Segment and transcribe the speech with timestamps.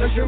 [0.00, 0.26] cause you're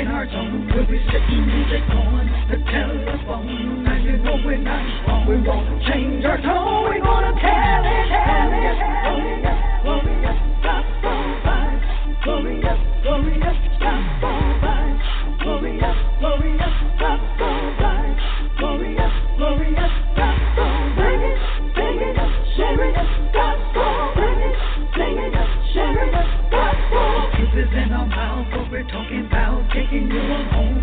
[0.00, 0.70] in our zone.
[0.74, 3.93] We'll be sitting music on the telephone.
[4.24, 5.28] We're not wrong.
[5.28, 6.88] We won't change our tone.
[6.88, 8.76] We're gonna tell it, tell it.
[9.04, 12.24] Glorious, glorious, gospel vibes.
[12.24, 15.04] Glorious, glorious, gospel vibes.
[15.44, 18.24] Glorious, glorious, gospel vibes.
[18.56, 20.72] Glorious, glorious, gospel.
[20.96, 22.16] Sing it
[22.56, 22.96] share it
[25.76, 26.14] share it
[26.48, 27.28] gospel.
[27.36, 28.08] Truth is in our
[28.56, 29.68] what we're talking about.
[29.68, 30.73] Taking you home,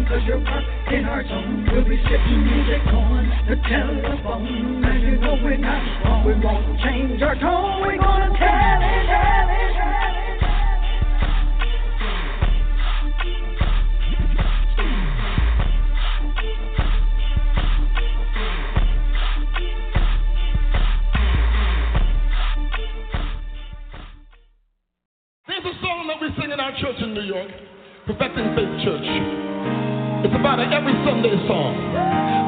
[0.93, 1.67] in our zone.
[1.71, 4.81] We'll be sitting music on the telephone.
[4.81, 6.25] Now you know we're not wrong.
[6.25, 7.81] We won't change our tone.
[7.81, 10.21] We're gonna tell it, tell it, tell it.
[25.47, 27.49] There's a song that we sing in our church in New York,
[28.07, 29.50] Perfecting Faith Church.
[30.21, 31.73] It's about an every Sunday song.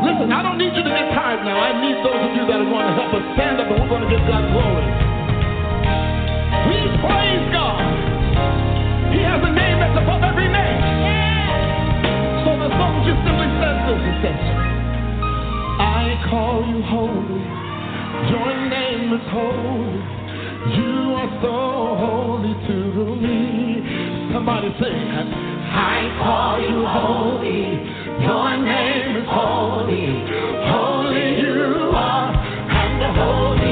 [0.06, 1.58] Listen, I don't need you to get tired now.
[1.58, 3.90] I need those of you that are going to help us stand up and we're
[3.90, 4.86] going to give God glory.
[6.70, 7.81] We praise God.
[9.09, 10.81] He has a name that's above every name.
[12.46, 14.02] So the song just simply says this.
[14.06, 14.42] It says,
[15.81, 17.42] I call you holy.
[18.30, 19.97] Your name is holy.
[20.78, 21.58] You are so
[21.97, 22.78] holy to
[23.18, 23.81] me.
[24.30, 24.94] Somebody say,
[25.73, 27.63] I call you holy.
[28.22, 30.06] Your name is holy.
[30.69, 32.29] Holy you are,
[32.69, 33.62] and holy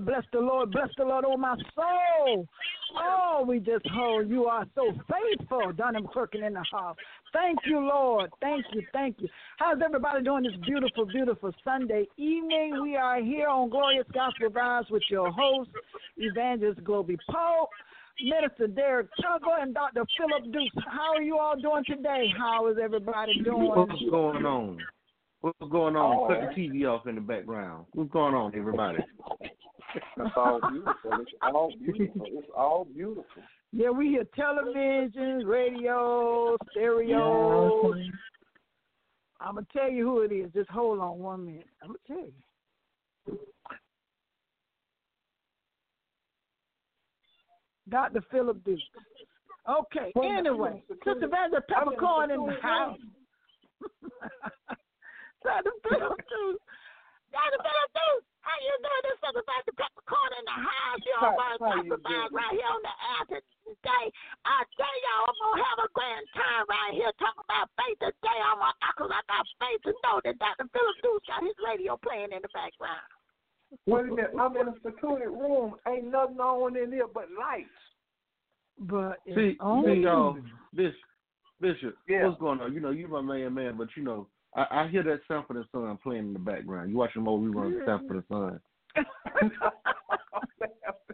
[0.00, 2.46] Lord, bless the Lord, bless the Lord, oh, my soul.
[2.96, 4.28] Oh, we just hold.
[4.28, 6.96] You are so faithful, Donnie McClurkin in the house.
[7.32, 8.30] Thank you, Lord.
[8.40, 9.28] Thank you, thank you.
[9.58, 12.80] How's everybody doing this beautiful, beautiful Sunday evening?
[12.82, 15.70] We are here on Glorious Gospel Vibes with your host,
[16.16, 17.68] Evangelist Globee Pope,
[18.22, 20.04] Minister Derrick Tuggle, and Dr.
[20.16, 20.86] Phillip Dukes.
[20.86, 22.26] How are you all doing today?
[22.38, 23.68] How is everybody doing?
[23.68, 24.78] What's going on?
[25.42, 26.16] What's going on?
[26.16, 26.28] Oh.
[26.28, 26.68] Cut the oh.
[26.68, 27.86] TV off in the background.
[27.92, 28.98] What's going on, everybody?
[29.94, 31.20] It's all beautiful.
[31.20, 32.26] It's all beautiful.
[32.26, 33.42] It's all beautiful.
[33.72, 37.94] Yeah, we hear television, radio, stereo.
[39.40, 40.52] I'm gonna tell you who it is.
[40.52, 41.66] Just hold on one minute.
[41.82, 42.32] I'm gonna tell you.
[47.88, 48.20] Dr.
[48.30, 48.82] Phillip Dukes.
[49.68, 50.12] Okay.
[50.22, 52.98] Anyway, Sister Vanda Peppercorn in the house.
[55.44, 55.70] Dr.
[55.88, 56.64] Phillip Dukes.
[57.32, 57.58] Dr.
[57.58, 58.29] Phillip Dukes.
[58.40, 59.02] How you doing?
[59.04, 61.00] This Sister Vanda Peppercorn in the house.
[61.04, 63.22] You How- all want how to you talk about right here on the air
[63.68, 64.04] today.
[64.48, 68.38] I tell y'all, I'm gonna have a grand time right here talking about faith today.
[68.40, 70.66] I'm gonna, cause I got faith to know that Dr.
[70.72, 73.04] Phillip Dukes got his radio playing in the background.
[73.86, 74.32] Wait a minute.
[74.38, 75.76] I'm in a secluded room.
[75.86, 77.70] Ain't nothing on in there but lights.
[78.80, 80.38] But it's See, only see, y'all,
[80.74, 80.96] Bishop,
[81.60, 82.26] Bishop, Yeah.
[82.26, 82.72] what's going on?
[82.72, 85.66] You know, you my man, man, but you know, I, I hear that Sanford and
[85.72, 86.90] Son playing in the background.
[86.90, 88.60] You watching more reruns of Sanford and Son.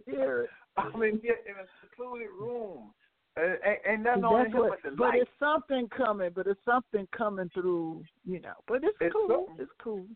[0.06, 0.50] Hear it.
[0.76, 2.92] I'm in here in a secluded room.
[3.38, 5.18] Uh, ain't, ain't nothing on in That's here what, but the but lights.
[5.22, 6.30] it's something coming.
[6.34, 8.54] But it's something coming through, you know.
[8.66, 9.28] But it's, It's cool.
[9.28, 9.56] something.
[9.58, 10.06] It's cool.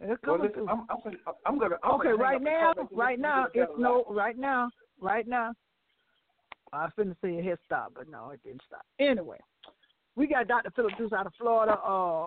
[0.00, 0.68] It's Well, coming listen, through.
[0.68, 1.16] I'm, I'm, gonna-
[1.46, 1.76] I'm gonna.
[1.82, 4.16] I'm okay, gonna right now, come back and right now, it's no, light.
[4.16, 5.52] right now, right now.
[6.74, 8.84] I was finna say it had stopped, but no, it didn't stop.
[8.98, 9.38] Anyway,
[10.16, 10.70] we got Dr.
[10.74, 12.26] Phillip Dukes out of Florida, uh,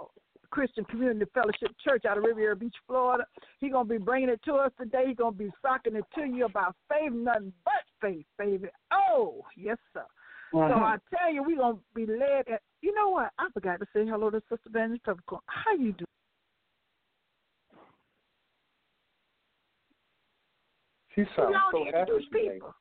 [0.49, 3.25] Christian Community Fellowship Church out of Riviera Beach, Florida.
[3.59, 5.05] He's gonna be bringing it to us today.
[5.07, 8.69] He's gonna be socking it to you about faith, nothing but faith, baby.
[8.91, 10.05] Oh, yes, sir.
[10.51, 12.47] So I tell you, we're gonna be led.
[12.47, 13.31] At, you know what?
[13.37, 15.41] I forgot to say hello to Sister Vanessa Peppercorn.
[15.47, 16.05] How you doing?
[21.13, 22.73] She sounds so happy people.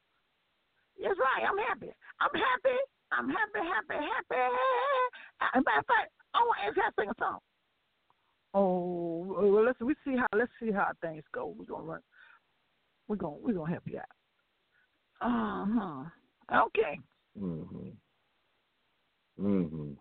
[1.03, 1.49] That's right.
[1.49, 1.91] I'm happy.
[2.21, 2.79] I'm happy.
[3.17, 4.43] I'm happy, happy, happy.
[5.55, 7.39] And matter of fact, I want to to sing a song.
[8.55, 11.55] Oh, well, let's we see how let's see how things go.
[11.59, 12.01] We're gonna run.
[13.09, 14.05] We're gonna we're gonna help you out.
[15.21, 16.67] Uh huh.
[16.67, 16.99] Okay.
[17.41, 17.89] Mm-hmm.
[19.45, 19.93] Mm-hmm.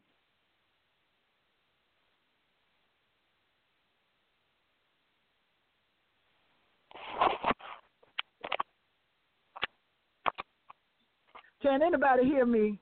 [11.61, 12.77] Can anybody hear me?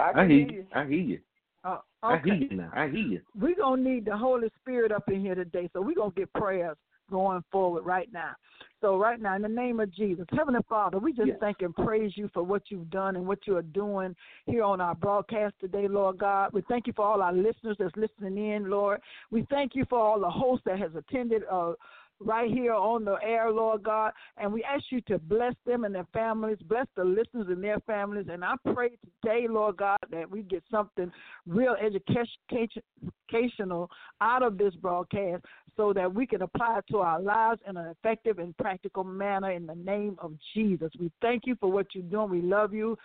[0.00, 0.66] I I hear hear you.
[0.72, 1.18] I hear you.
[1.64, 2.70] Uh, I hear you now.
[2.74, 3.20] I hear you.
[3.38, 5.68] We're going to need the Holy Spirit up in here today.
[5.72, 6.76] So we're going to get prayers
[7.10, 8.32] going forward right now.
[8.80, 11.36] So, right now, in the name of Jesus, Heavenly Father, we just Yes.
[11.40, 14.16] thank and praise you for what you've done and what you are doing
[14.46, 16.52] here on our broadcast today, Lord God.
[16.52, 19.00] We thank you for all our listeners that's listening in, Lord.
[19.30, 21.72] We thank you for all the hosts that has attended uh,
[22.20, 24.12] right here on the air, Lord God.
[24.36, 27.80] And we ask you to bless them and their families, bless the listeners and their
[27.80, 28.26] families.
[28.30, 28.90] And I pray
[29.22, 31.10] today, Lord God, that we get something
[31.46, 35.44] real educational out of this broadcast
[35.76, 39.52] so that we can apply it to our lives in an effective and practical manner
[39.52, 40.90] in the name of Jesus.
[40.98, 42.30] We thank you for what you're doing.
[42.30, 42.98] We love you.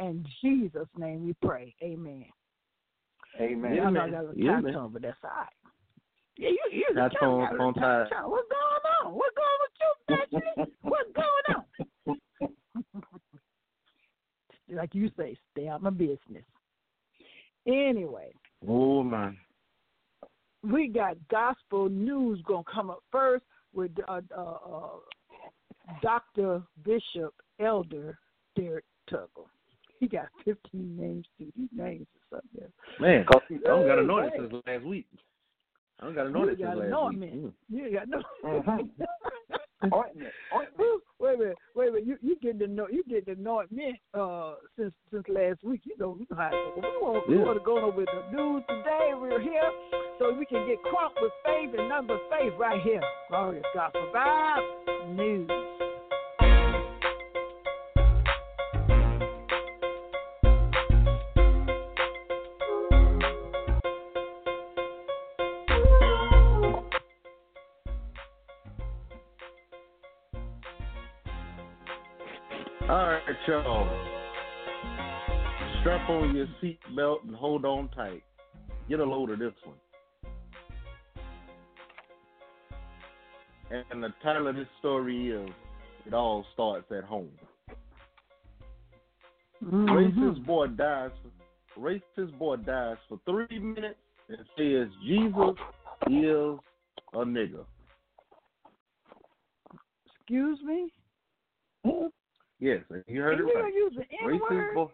[0.00, 1.74] In Jesus' name we pray.
[1.82, 2.24] Amen.
[3.40, 3.74] Amen.
[3.74, 4.08] Yeah, I know man.
[4.08, 4.72] I got a Yeah, time man.
[4.72, 5.46] tone, but that's all right.
[6.38, 8.16] Yeah, you, you Got you tone- got a tone time tied.
[8.16, 8.30] tone.
[8.30, 9.14] What's going on?
[9.14, 9.90] What's going with you,
[10.30, 10.72] Benjamin?
[10.82, 13.20] What's going on?
[14.76, 16.44] like you say, stay out my business.
[17.66, 18.32] Anyway,
[18.66, 19.36] Oh man.
[20.62, 24.88] we got gospel news gonna come up first with uh, uh, uh,
[26.02, 28.18] Doctor Bishop Elder
[28.56, 29.46] Derrick Tuggle.
[30.00, 31.52] He got 15 names too.
[31.56, 32.72] These names are something.
[33.00, 35.06] Man, Cause he- I don't got to know this since last week.
[36.00, 37.32] I don't got to know You got last anointment.
[37.34, 37.42] week.
[37.42, 37.52] Mm.
[37.70, 38.22] You got no.
[39.94, 40.32] Ointment.
[40.52, 41.02] Ointment.
[41.20, 42.06] wait a minute, wait a minute.
[42.06, 45.82] You you get to know you get to know me uh since since last week.
[45.84, 46.82] You know you know how it goes.
[46.82, 49.10] We want we want to go over the news today.
[49.14, 49.70] We're here
[50.18, 53.00] so we can get crunk with faith and number faith right here.
[53.28, 55.48] Glorious gospel vibe news.
[73.28, 73.88] Right, y'all.
[75.80, 78.22] Strap on your seatbelt and hold on tight.
[78.88, 79.76] Get a load of this one.
[83.90, 85.50] And the title of this story is
[86.06, 87.28] It All Starts at Home.
[89.62, 89.88] Mm-hmm.
[89.88, 91.10] Racist boy dies
[91.74, 95.56] for racist boy dies for three minutes and says Jesus
[96.06, 96.58] is
[97.12, 97.64] a nigga.
[100.16, 100.92] Excuse me?
[102.60, 103.74] Yes, you heard And it you're right.
[103.74, 104.74] using N Racist word?
[104.74, 104.88] boy.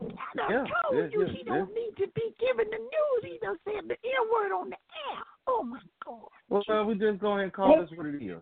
[0.00, 3.22] I Yeah, told yeah, you yeah, he don't need to be giving the news.
[3.22, 5.22] He done said the N word on the air.
[5.48, 6.28] Oh my God.
[6.48, 8.38] Well, we just go ahead and call this what it is.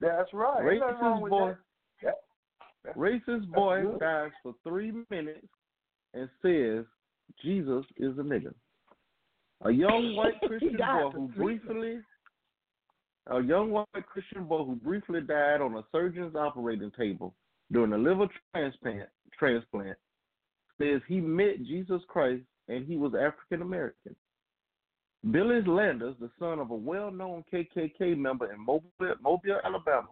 [0.00, 0.72] That's right.
[0.72, 1.54] Ain't nothing wrong Racist boy.
[2.02, 2.14] that.
[2.84, 2.92] Yeah.
[2.96, 3.98] Racist boy good.
[3.98, 5.46] dies for three minutes
[6.14, 6.84] and says
[7.42, 8.54] Jesus is a nigga.
[9.62, 11.98] A young white Christian boy who briefly
[13.26, 17.34] a young white Christian boy who briefly died on a surgeon's operating table
[17.72, 19.08] during a liver transplant
[19.38, 19.96] transplant
[20.80, 24.14] says he met Jesus Christ and he was African American.
[25.30, 28.90] Billy Landers, the son of a well-known KKK member in Mobile,
[29.22, 30.08] Mobile, Alabama,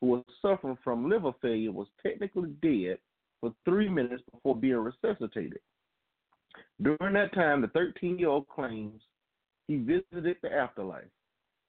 [0.00, 2.98] who was suffering from liver failure, was technically dead
[3.40, 5.58] for three minutes before being resuscitated.
[6.80, 9.02] During that time, the 13-year-old claims
[9.66, 11.04] he visited the afterlife.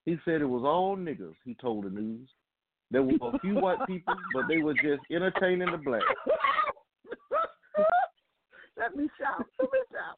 [0.05, 2.29] He said it was all niggas, he told the news.
[2.93, 6.05] There were a few white people, but they were just entertaining the blacks.
[8.77, 9.45] Let me shout.
[9.59, 10.17] Let me shout.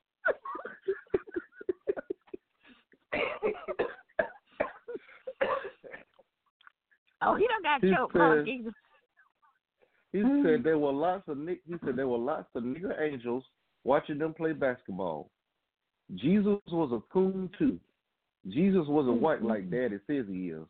[7.21, 8.73] oh, he don't got He said- Jesus.
[10.11, 10.43] He Mhm.
[10.43, 13.43] said there were lots of he said there were lots of nigger angels
[13.83, 15.29] watching them play basketball.
[16.13, 17.79] Jesus was a coon too.
[18.47, 20.65] Jesus wasn't white like Daddy says he is.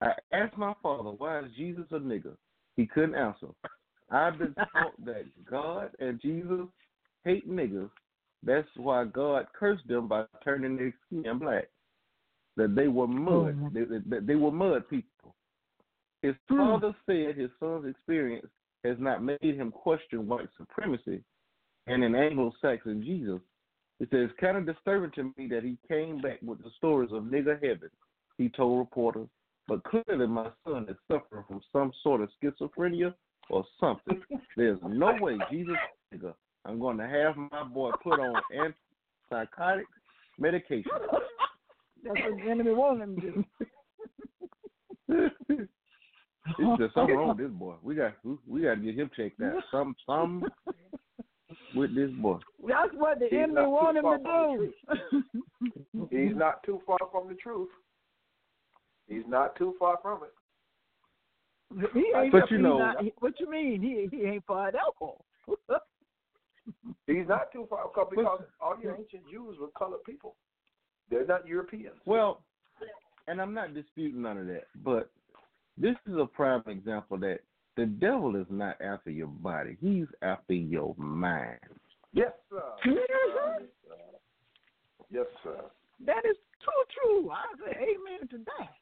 [0.00, 2.36] I asked my father why is Jesus a nigger.
[2.76, 3.48] He couldn't answer.
[4.10, 6.66] I've been taught that God and Jesus
[7.24, 7.90] hate niggers.
[8.42, 11.68] That's why God cursed them by turning their skin black.
[12.56, 13.58] That they were mud.
[13.62, 13.70] Oh.
[13.72, 15.34] They, they, they were mud people.
[16.22, 16.58] His Hmm.
[16.58, 18.46] father said his son's experience
[18.84, 21.22] has not made him question white supremacy
[21.86, 23.40] and an Anglo-Saxon Jesus.
[23.98, 27.24] It says, kind of disturbing to me that he came back with the stories of
[27.24, 27.90] nigger heaven,
[28.38, 29.28] he told reporters.
[29.68, 33.14] But clearly my son is suffering from some sort of schizophrenia
[33.50, 34.22] or something.
[34.56, 35.74] There's no way Jesus
[36.12, 36.34] is a nigger.
[36.64, 38.40] I'm going to have my boy put on
[39.32, 39.84] antipsychotic
[40.38, 40.90] medication.
[42.04, 43.44] That's what the enemy wanted him
[45.08, 45.66] to do.
[46.58, 47.74] It's just something wrong with this boy.
[47.82, 49.62] We got we, we got to get him checked out.
[49.70, 50.44] Some some
[51.74, 52.38] with this boy.
[52.66, 55.22] That's what the He's enemy not too wanted him to
[56.00, 56.06] do.
[56.16, 57.68] He's not too far from the truth.
[59.08, 60.32] He's not too far from it.
[61.94, 63.82] He ain't But you know- not- what you mean?
[63.82, 65.24] He he ain't far at alcohol.
[67.06, 70.34] He's not too far because, because all the ancient Jews were colored people.
[71.10, 71.94] They're not Europeans.
[72.04, 72.42] Well,
[73.28, 75.10] and I'm not disputing none of that, but
[75.78, 77.40] this is a prime example that
[77.76, 81.60] the devil is not after your body; he's after your mind.
[82.12, 82.62] Yes, sir.
[82.84, 83.68] Mhm.
[85.10, 85.64] Yes, sir.
[86.00, 87.30] That is too true.
[87.30, 88.74] I say amen to that.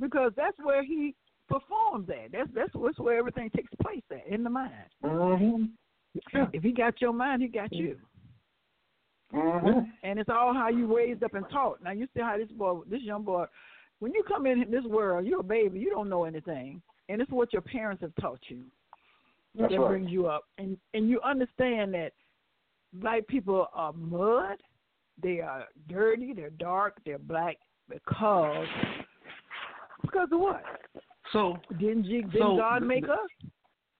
[0.00, 1.14] Because that's where he
[1.48, 2.32] performs at.
[2.32, 4.72] That's that's what's where everything takes place at, in the mind.
[5.04, 5.64] Mm-hmm.
[6.52, 7.96] If he got your mind, he got you.
[9.34, 9.80] Mm-hmm.
[10.02, 11.82] And it's all how you raised up and taught.
[11.82, 13.44] Now you see how this boy, this young boy,
[14.00, 15.78] when you come in this world, you're a baby.
[15.78, 18.64] You don't know anything, and it's what your parents have taught you
[19.56, 19.88] That's that right.
[19.88, 22.12] brings you up, and and you understand that
[22.94, 24.56] black people are mud.
[25.22, 26.32] They are dirty.
[26.32, 26.96] They're dark.
[27.04, 27.56] They're black
[27.88, 28.66] because
[30.02, 30.62] because of what?
[31.32, 33.30] So Didn't, G, didn't So, God make the- us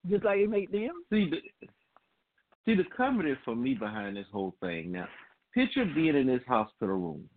[0.09, 1.03] just like He made them?
[1.11, 1.41] see the
[2.65, 4.91] see the comedy for me behind this whole thing.
[4.91, 5.07] Now,
[5.53, 7.29] picture being in this hospital room,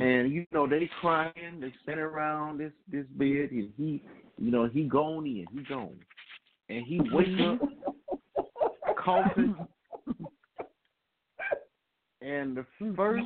[0.00, 4.02] and you know they crying, they standing around this this bed, and he,
[4.38, 5.98] you know, he gone in, he gone,
[6.68, 7.58] and he wakes up
[8.96, 9.54] coughing,
[12.20, 12.64] and the
[12.96, 13.24] first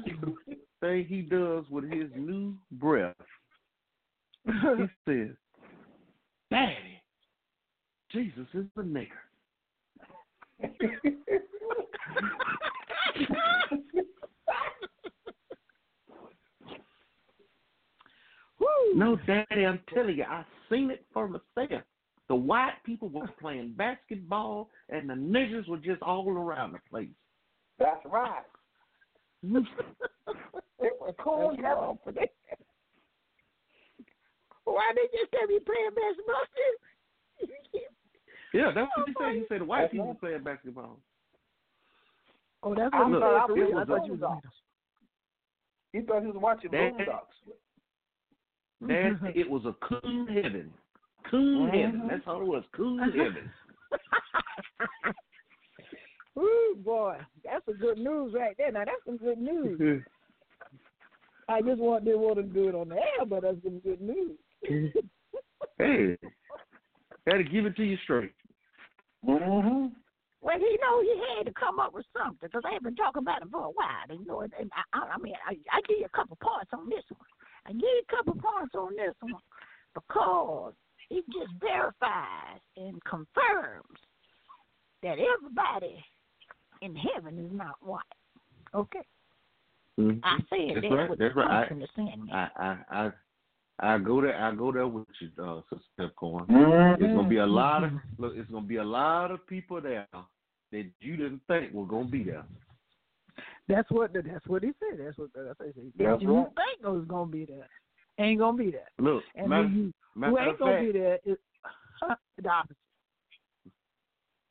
[0.81, 3.15] thing he does with his new breath,
[4.47, 5.37] he says,
[6.51, 7.03] "Daddy,
[8.11, 9.09] Jesus is a nigger."
[18.95, 21.83] No, Daddy, I'm telling you, I seen it for myself.
[22.29, 27.09] The white people were playing basketball, and the niggers were just all around the place.
[27.79, 28.43] That's right.
[29.43, 32.31] It was cool heaven for that.
[34.67, 36.45] Why they just have you playing basketball?
[38.55, 39.35] Yeah, that's what he said.
[39.35, 40.21] He said the white That's people right.
[40.21, 40.99] playing basketball.
[42.63, 43.51] Oh, that's I what you thought said.
[43.51, 44.57] I was I thought you was Boondocks.
[45.93, 47.37] He thought he was watching That- Boondocks.
[48.89, 50.73] That it was a cool heaven.
[51.31, 52.01] Cool heaven.
[52.05, 52.09] Mhm.
[52.09, 52.65] That's all it was.
[52.75, 53.51] Cool heaven.
[56.39, 58.73] Ooh, boy, that's some good news right there.
[58.73, 60.03] Now that's some good news.
[61.49, 64.01] I just want didn't want to do it on the air, but that's some good
[64.01, 64.39] news.
[65.79, 66.17] Hey,
[67.27, 68.33] had to give it to you straight.
[69.27, 69.87] Mm-hmm.
[70.41, 73.43] Well, you know, he had to come up with something because they've been talking about
[73.43, 74.07] it for a while.
[74.09, 76.71] You know, and, and I, I I mean, I, I give you a couple points
[76.73, 77.27] on this one.
[77.67, 79.43] I give you a couple points on this one
[79.95, 80.75] because
[81.11, 83.99] it just verifies and confirms
[85.03, 86.05] that everybody
[86.83, 88.03] in heaven is not white.
[88.75, 89.03] Okay,
[89.99, 90.21] Mhm.
[90.23, 91.19] I said That's that right.
[91.19, 91.49] That's right.
[91.49, 92.31] punch in the sand.
[92.31, 93.13] I, I, I,
[93.79, 94.37] I go there.
[94.37, 96.47] I go there with you, uh, Sister Pepcorn.
[96.47, 97.05] Mm-hmm.
[97.05, 98.33] It's gonna be a lot of look.
[98.35, 100.07] It's gonna be a lot of people there
[100.73, 102.45] that you didn't think were gonna be there.
[103.69, 104.99] That's what that's what he said.
[105.05, 106.07] That's what that's what he said.
[106.07, 106.47] That's you right.
[106.47, 107.69] think was gonna be there,
[108.19, 108.89] ain't gonna be there.
[108.99, 111.37] Look, And matter, you who ain't gonna fact, be there is
[112.43, 112.77] the opposite.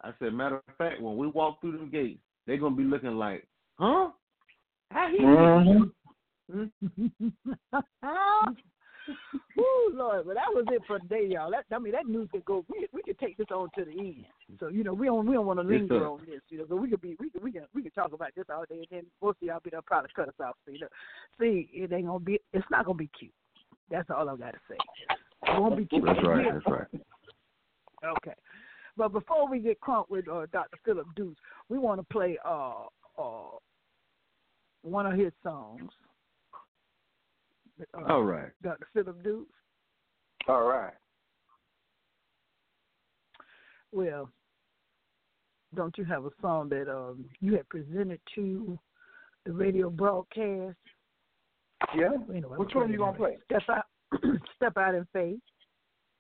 [0.02, 3.16] I said, matter of fact, when we walk through them gates, they're gonna be looking
[3.16, 3.48] like,
[3.80, 4.10] huh?
[4.92, 5.18] How he?
[5.18, 5.84] Mm-hmm.
[9.60, 11.52] Ooh, Lord, but that was it for today, y'all.
[11.52, 12.66] That I mean, that news could go.
[12.70, 14.26] We we could take this on to the end.
[14.60, 16.08] So you know, we don't we don't want to linger sir.
[16.08, 16.42] on this.
[16.50, 18.46] You know, so we could be we could we can we can talk about this
[18.54, 20.56] all day, and then most of y'all be there probably cut us off.
[20.66, 20.88] So, you know,
[21.40, 22.40] see, it ain't gonna be.
[22.54, 23.34] It's not gonna be cute.
[23.90, 24.78] That's all I gotta say.
[25.48, 26.04] It won't be cute.
[26.06, 26.46] That's right.
[26.52, 26.88] That's right.
[28.04, 28.36] Okay.
[28.98, 30.78] But before we get crunk with uh, Dr.
[30.86, 31.40] Phillip Dukes,
[31.70, 32.84] we want to play uh,
[33.18, 33.58] uh,
[34.84, 35.90] one of his songs.
[37.80, 38.52] Uh, All right.
[38.64, 38.88] Dr.
[38.94, 39.52] Phillip Dukes.
[40.48, 40.94] All right.
[43.92, 44.30] Well,
[45.74, 48.78] don't you have a song that um, you had presented to
[49.46, 50.78] the radio broadcast?
[51.96, 52.10] Yeah.
[52.30, 53.38] Anyway, Which we'll one you gonna play?
[53.46, 53.86] Step out,
[54.56, 55.40] step out in faith.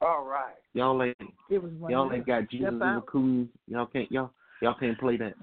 [0.02, 0.56] All right.
[0.74, 1.18] Y'all ain't
[1.50, 3.48] It was y'all ain't got Jesus Step in the cool.
[3.68, 5.34] Y'all can't y'all y'all can't play that.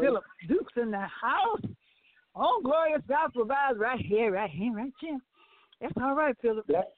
[0.00, 1.62] Phillip Duke's in the house.
[2.34, 5.18] On Glorious Gospel Vibes right here, right here, right here.
[5.80, 6.66] That's all right, Phillip.
[6.68, 6.92] That,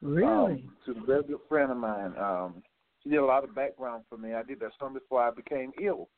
[0.01, 0.65] Really?
[0.67, 2.15] Um, to a very good friend of mine.
[2.17, 2.63] Um,
[3.07, 4.33] did a lot of background for me.
[4.33, 6.09] I did that song before I became ill,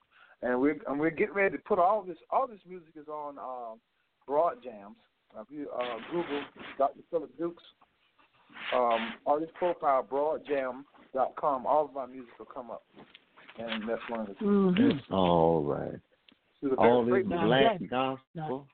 [0.42, 2.18] and we're and we're getting ready to put all this.
[2.32, 3.80] All this music is on um,
[4.28, 4.96] Broad Jams.
[5.40, 6.42] If you uh, Google
[6.78, 7.02] Dr.
[7.12, 7.64] Phillip Dukes
[8.74, 12.84] um, artist profile, broadjam.com, all of my music will come up,
[13.58, 14.34] and that's one of the.
[14.34, 14.90] Mm-hmm.
[14.90, 16.00] That's all right.
[16.60, 18.68] She's All this black that- gospel.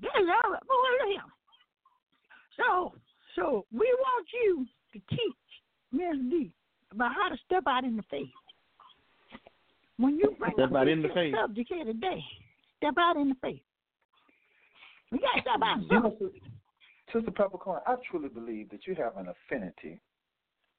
[0.00, 0.66] That's all right.
[0.66, 1.20] Boy, look here.
[2.56, 2.92] So,
[3.36, 5.36] so we want you to teach
[5.92, 6.52] Miss D
[6.92, 8.28] about how to step out in the faith.
[9.96, 11.34] When you bring Step up out in the this faith.
[11.34, 12.24] subject here today,
[12.78, 13.60] step out in the faith.
[15.12, 15.82] We got to step out.
[15.82, 16.46] You know, Sister-
[17.12, 20.00] Sister Peppercorn, I truly believe that you have an affinity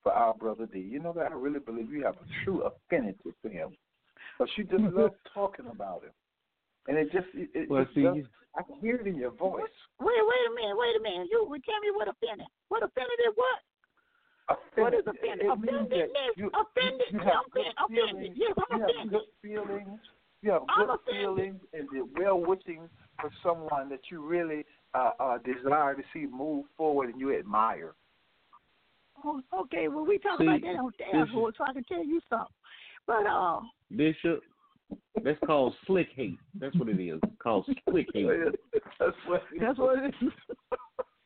[0.01, 0.79] for our brother D.
[0.79, 3.77] You know that I really believe you have a true affinity for him.
[4.39, 4.97] But you just mm-hmm.
[4.97, 6.15] love talking about him.
[6.87, 8.25] And it just, it, it Well, just see, does,
[8.57, 9.69] I can hear it in your voice.
[9.99, 11.27] Wait, wait a minute, wait a minute.
[11.29, 12.47] You tell me what offended.
[12.69, 13.59] What offended is what?
[14.75, 15.45] What is offended?
[15.45, 17.01] It means Offended you- offended.
[17.11, 18.31] you have good offended.
[18.31, 18.35] Offended.
[18.35, 18.37] feelings.
[18.37, 19.99] Yes, I'm You have good feelings.
[20.41, 21.21] You have good offended.
[21.21, 26.25] feelings and the well wishing for someone that you really uh, uh, desire to see
[26.25, 27.93] move forward and you admire.
[29.23, 31.83] Oh, okay, well we talk See, about that on the this air, so I can
[31.83, 32.47] tell you something.
[33.05, 33.59] But uh,
[33.95, 34.41] Bishop,
[35.23, 36.37] that's called slick hate.
[36.59, 37.19] That's what it is.
[37.23, 38.27] It's called slick hate.
[38.99, 39.43] That's what.
[39.59, 40.13] That's what it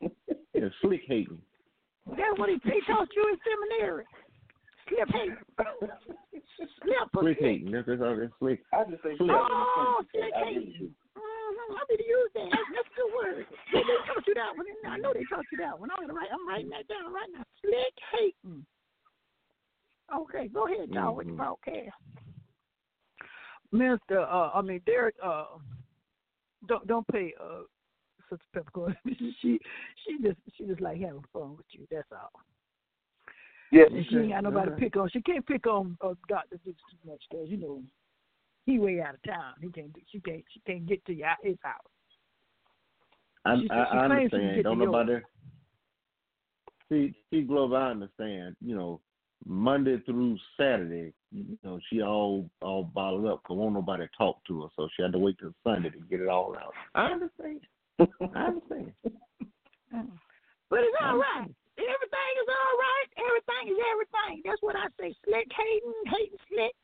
[0.02, 0.10] is.
[0.54, 1.38] Yeah, slick hating.
[2.06, 4.04] That's what he, they taught you in seminary.
[4.88, 5.34] Slip hate.
[6.82, 7.50] Slip or Slick slip.
[7.50, 7.72] hating.
[7.72, 8.16] That's, that's all.
[8.16, 8.60] That's slick.
[8.72, 9.30] I just think Slick.
[9.34, 10.92] Oh, slick I really hate.
[11.18, 11.74] Mm-hmm.
[11.74, 12.48] I need to use that.
[12.50, 13.46] That's, that's a good word.
[13.72, 14.66] They, they taught you that one.
[14.86, 15.90] I know they taught you that one.
[15.90, 16.30] I'm gonna write.
[16.30, 17.42] I'm writing that down right now.
[17.62, 18.64] Slick hating.
[20.14, 21.16] Okay, go ahead, dog.
[21.16, 21.36] With the Mhm.
[21.36, 21.96] broadcast.
[23.72, 25.58] Minister, uh, I mean Derrick, uh,
[26.68, 27.62] don't don't pay uh,
[28.30, 28.96] Sister Peppercorn.
[29.06, 29.58] she
[30.04, 31.86] she just she just like having fun with you.
[31.90, 32.30] That's all.
[33.72, 33.88] Yes.
[33.92, 35.08] And she ain't got nobody to pick on.
[35.10, 37.82] She can't pick on uh, Doctor Dukes too much because you know
[38.64, 39.54] he way out of town.
[39.60, 39.94] He can't.
[40.10, 40.44] She can't.
[40.52, 41.74] She can't get to your, his house.
[43.44, 44.64] I, She- I, she I claims she can understand.
[44.64, 45.18] Don't nobody.
[46.88, 47.72] See, see, Glove.
[47.72, 48.56] I understand.
[48.60, 49.00] You know,
[49.44, 54.62] Monday through Saturday, you know, she all all bottled up because won't nobody talk to
[54.62, 56.74] her, so she had to wait till Sunday to get it all out.
[56.94, 57.60] I understand.
[58.00, 58.92] I understand.
[60.68, 61.46] But it's all right.
[61.78, 63.08] Everything is all right.
[63.22, 64.42] Everything is everything.
[64.44, 65.14] That's what I say.
[65.22, 66.74] Slick hating, hating slick.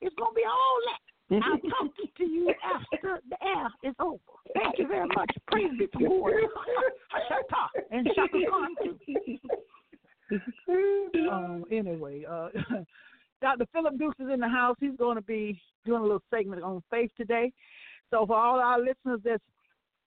[0.00, 1.00] It's gonna be all that.
[1.30, 4.18] I'll talk to you after the air is over.
[4.54, 5.30] Thank you very much.
[5.46, 6.34] Praise be to Lord.
[7.14, 9.38] Hashata and Chaka Khan too.
[11.30, 12.48] um, anyway, uh,
[13.40, 13.66] Dr.
[13.72, 14.76] Phillip Dukes is in the house.
[14.80, 17.52] He's going to be doing a little segment on faith today.
[18.10, 19.42] So for all our listeners that's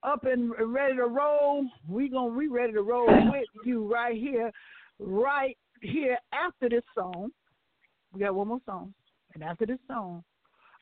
[0.04, 4.52] up and ready to roll, we gonna we ready to roll with you right here,
[5.00, 7.32] right here after this song.
[8.14, 8.94] We got one more song,
[9.34, 10.24] and after this song,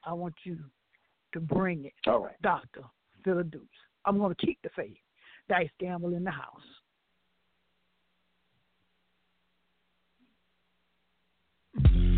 [0.05, 0.58] I want you
[1.34, 2.41] to bring it, All right.
[2.41, 2.82] Doctor
[3.23, 3.67] Phillip Dukes.
[4.05, 4.97] I'm gonna keep the faith.
[5.49, 6.62] Dice Gamble in the house.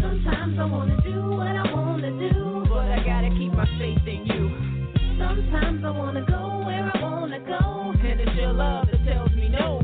[0.01, 4.25] Sometimes I wanna do what I wanna do, but I gotta keep my faith in
[4.25, 4.71] you.
[5.17, 6.50] Sometimes I wanna go where I
[7.31, 9.79] wanna go, and it's your love that tells me no.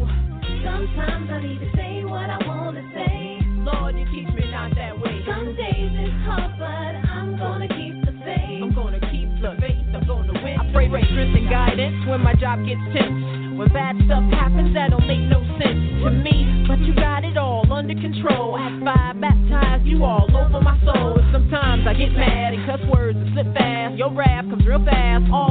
[0.67, 3.39] Sometimes I need to say what I wanna say.
[3.63, 5.23] Lord, you teach me not that way.
[5.23, 8.67] Some days it's hard, but I'm gonna keep the faith.
[8.67, 9.79] I'm gonna keep the faith.
[9.95, 10.60] I'm gonna win.
[10.60, 13.15] I pray for strength and guidance when my job gets tense.
[13.55, 16.67] When bad stuff happens, that don't make no sense to me.
[16.67, 18.60] But you got it all under control.
[18.60, 21.15] Act five, baptize you all over my soul.
[21.15, 23.95] And sometimes I get mad and cuss words and slip fast.
[23.95, 25.46] Your wrath comes real fast, all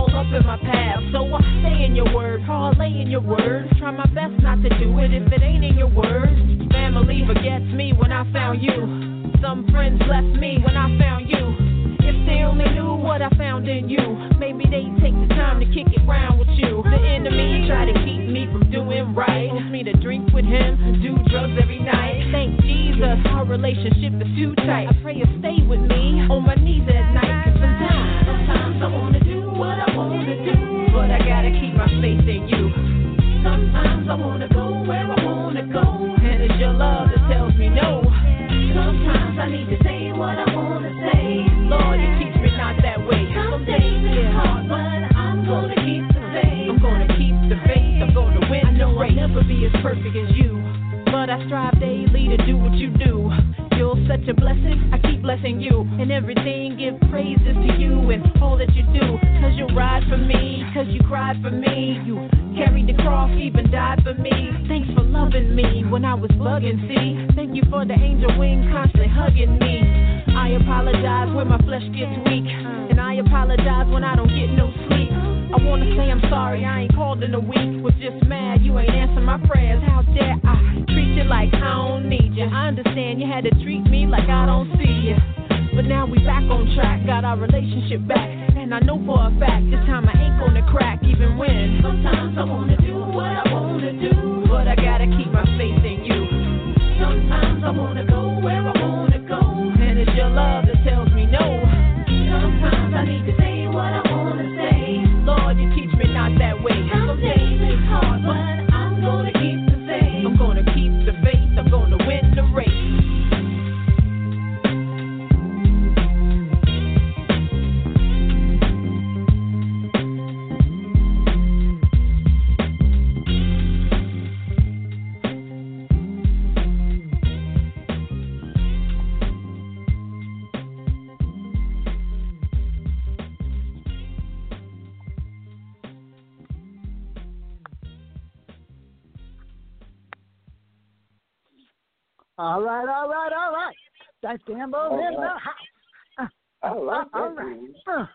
[144.56, 146.30] That's Gambo's in the house.
[146.62, 147.18] I like that.
[147.18, 147.56] All right.
[147.86, 148.06] Uh,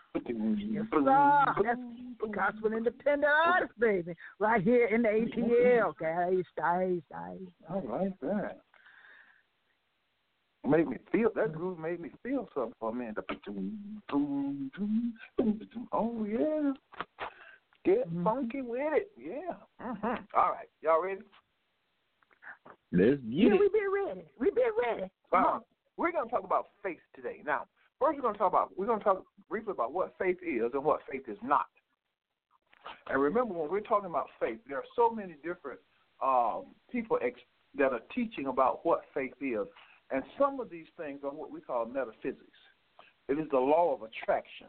[0.70, 1.54] yes, sir.
[1.62, 1.80] That's
[2.34, 4.14] gospel independent artist, baby.
[4.38, 5.96] Right here in the ATL.
[5.98, 7.38] Guys, guys, guys.
[7.70, 8.58] I like that.
[10.68, 13.16] Made me feel that groove made me feel something for a minute.
[15.92, 16.72] Oh yeah.
[17.84, 19.10] Get funky with it.
[19.18, 19.54] Yeah.
[19.80, 20.68] hmm All right.
[20.82, 21.22] Y'all ready?
[22.92, 23.72] Let's Yeah, get we it.
[23.72, 24.24] been ready.
[24.38, 25.10] We been ready.
[25.32, 25.60] Come Uh, on.
[26.02, 27.42] We're going to talk about faith today.
[27.46, 27.66] Now,
[28.00, 30.72] first we're going to talk about we're going to talk briefly about what faith is
[30.74, 31.66] and what faith is not.
[33.08, 35.78] And remember, when we're talking about faith, there are so many different
[36.20, 37.40] um, people ex-
[37.78, 39.66] that are teaching about what faith is,
[40.10, 42.58] and some of these things are what we call metaphysics.
[43.28, 44.66] It is the law of attraction,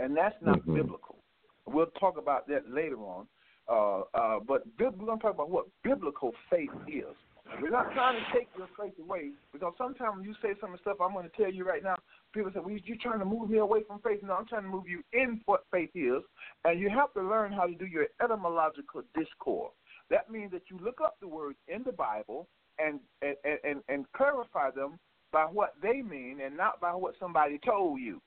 [0.00, 0.74] and that's not Mhm.
[0.74, 1.22] biblical.
[1.66, 3.28] We'll talk about that later on.
[3.68, 7.14] Uh, uh, but we're going to talk about what biblical faith is.
[7.60, 10.82] We're not trying to take your faith away because sometimes you say some of the
[10.82, 11.96] stuff I'm going to tell you right now,
[12.32, 14.20] people say, well, you're trying to move me away from faith.
[14.22, 16.22] No, I'm trying to move you in what faith is.
[16.64, 19.72] And you have to learn how to do your etymological discourse.
[20.10, 24.04] That means that you look up the words in the Bible and, and, and, and
[24.12, 24.98] clarify them
[25.32, 28.20] by what they mean and not by what somebody told you.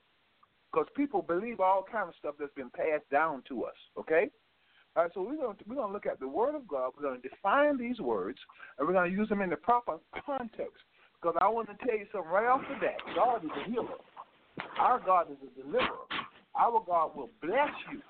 [0.72, 4.30] Because people believe all kind of stuff that's been passed down to us, okay?
[4.94, 6.92] All right, so we're going to we're going to look at the Word of God.
[6.96, 8.38] We're going to define these words,
[8.78, 10.84] and we're going to use them in the proper context.
[11.20, 12.98] Because I want to tell you something right off the bat.
[13.14, 13.96] God is a healer.
[14.78, 16.06] Our God is a deliverer.
[16.54, 18.00] Our God will bless you.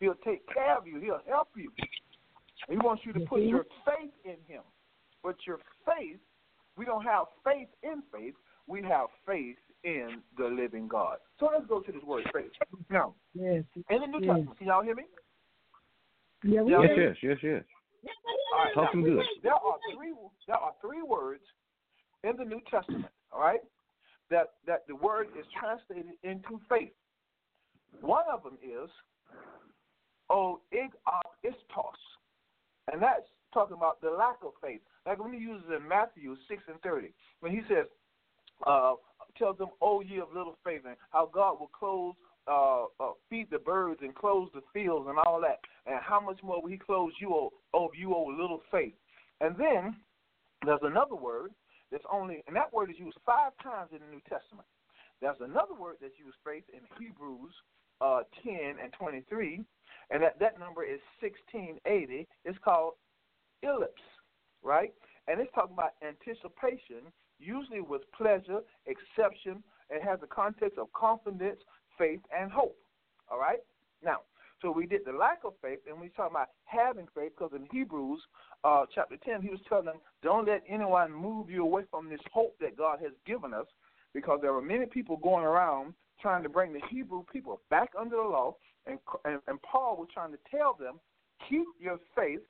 [0.00, 1.00] He'll take care of you.
[1.00, 1.70] He'll help you.
[2.68, 3.48] He wants you to put mm-hmm.
[3.48, 4.62] your faith in Him.
[5.22, 6.18] But your faith,
[6.76, 8.34] we don't have faith in faith.
[8.66, 11.16] We have faith in the living God.
[11.40, 12.50] So let's go to this word faith.
[12.90, 13.64] Now, Yes.
[13.88, 14.36] in the New Yes.
[14.36, 15.04] Testament, can y'all hear me?
[16.44, 16.82] Yeah, we Yeah.
[16.82, 17.62] Yes, yes, yes, yes.
[18.54, 19.26] All right, Talking now, good.
[19.42, 20.14] There are three.
[20.46, 21.42] There are three words
[22.24, 23.12] in the New Testament.
[23.32, 23.60] All right,
[24.30, 26.92] that that the word is translated into faith.
[28.00, 28.90] One of them is
[30.30, 31.98] o istos,
[32.92, 34.80] and that's talking about the lack of faith.
[35.06, 37.86] Like when he uses in Matthew six and thirty, when he says,
[38.66, 38.94] uh,
[39.36, 42.14] tells them, "O ye of little faith," and how God will close
[42.48, 45.58] uh, uh, feed the birds and close the fields and all that.
[45.86, 48.94] And how much more will He close you, oh, oh you, oh little faith?
[49.40, 49.96] And then
[50.64, 51.50] there's another word
[51.90, 54.66] that's only, and that word is used five times in the New Testament.
[55.20, 57.52] There's another word that's used, faith, in Hebrews
[58.00, 59.64] uh, 10 and 23,
[60.10, 62.26] and that, that number is 1680.
[62.44, 62.94] It's called
[63.64, 63.88] elpis,
[64.62, 64.92] right?
[65.26, 69.62] And it's talking about anticipation, usually with pleasure, exception.
[69.90, 71.58] It has the context of confidence,
[71.98, 72.76] faith, and hope.
[73.30, 73.58] All right?
[74.02, 74.18] Now,
[74.62, 77.66] so we did the lack of faith, and we talking about having faith, because in
[77.70, 78.20] Hebrews
[78.64, 82.20] uh, chapter 10, he was telling them, don't let anyone move you away from this
[82.32, 83.66] hope that God has given us,
[84.14, 88.16] because there are many people going around trying to bring the Hebrew people back under
[88.16, 90.98] the law, and, and, and Paul was trying to tell them,
[91.48, 92.40] keep your faith,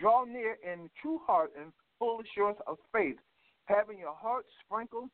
[0.00, 3.16] draw near in true heart and full assurance of faith,
[3.66, 5.10] having your heart sprinkled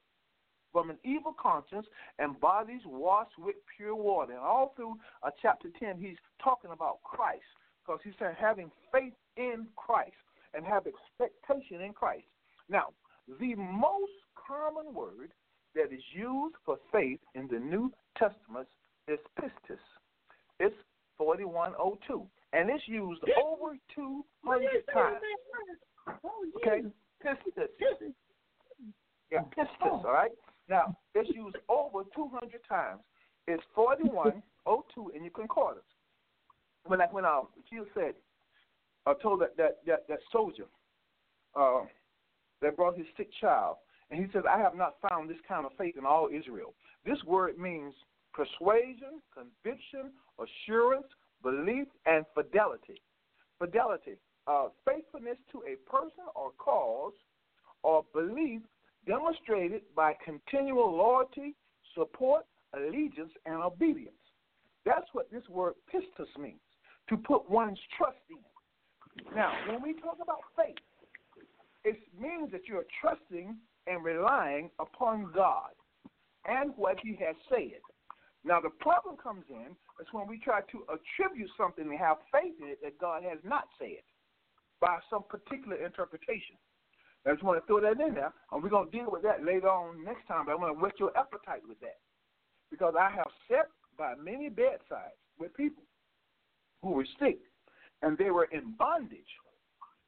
[0.72, 1.86] from an evil conscience
[2.18, 4.32] and bodies washed with pure water.
[4.32, 7.42] And all through uh, chapter 10, he's talking about Christ
[7.84, 10.12] because he's saying having faith in Christ.
[10.54, 12.26] and have expectation in Christ.
[12.68, 12.88] Now,
[13.40, 15.30] the most common word
[15.74, 18.68] that is used for faith in the New Testament
[19.06, 19.78] is pistis.
[20.58, 20.74] It's
[21.18, 22.26] 4102.
[22.52, 24.62] And it's used over 200
[24.92, 25.16] times.
[26.56, 26.82] Okay?
[27.24, 27.68] Pistis.
[29.30, 30.30] Yeah, pistis, all right?
[30.68, 33.00] Now, it's used over 200 times.
[33.46, 35.84] It's 4102 in your concordance.
[36.84, 37.40] When, like when uh,
[37.94, 38.14] said,
[39.06, 40.66] I told that, that, that, that soldier
[41.56, 41.80] uh,
[42.60, 43.76] that brought his sick child,
[44.10, 46.74] and he says, I have not found this kind of faith in all Israel.
[47.04, 47.94] This word means
[48.32, 51.06] persuasion, conviction, assurance,
[51.42, 53.00] belief, and fidelity.
[53.58, 54.16] Fidelity,
[54.46, 57.12] uh, faithfulness to a person or cause
[57.82, 58.60] or belief
[59.09, 61.56] demonstrated by continual loyalty,
[61.96, 62.44] support,
[62.74, 64.14] allegiance, and obedience.
[64.84, 66.61] That's what this word pistis means,
[67.09, 69.34] to put one's trust in.
[69.34, 70.76] Now, when we talk about faith,
[71.84, 73.56] it means that you're trusting
[73.86, 75.70] and relying upon God
[76.46, 77.80] and what He has said.
[78.44, 82.54] Now, the problem comes in is when we try to attribute something and have faith
[82.61, 84.04] in it that God has not said
[84.80, 86.56] by some particular interpretation.
[87.26, 89.44] I just want to throw that in there, and we're going to deal with that
[89.44, 91.98] later on next time, but I want to whet your appetite with that.
[92.70, 93.66] Because I have sat
[93.98, 95.82] by many bedsides with people
[96.82, 97.38] who were sick,
[98.02, 99.26] and they were in bondage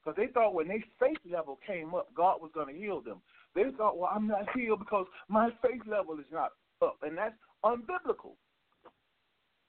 [0.03, 3.21] because they thought when their faith level came up, God was going to heal them.
[3.55, 6.53] They thought, well, I'm not healed because my faith level is not
[6.83, 7.35] up, and that's
[7.65, 8.37] unbiblical.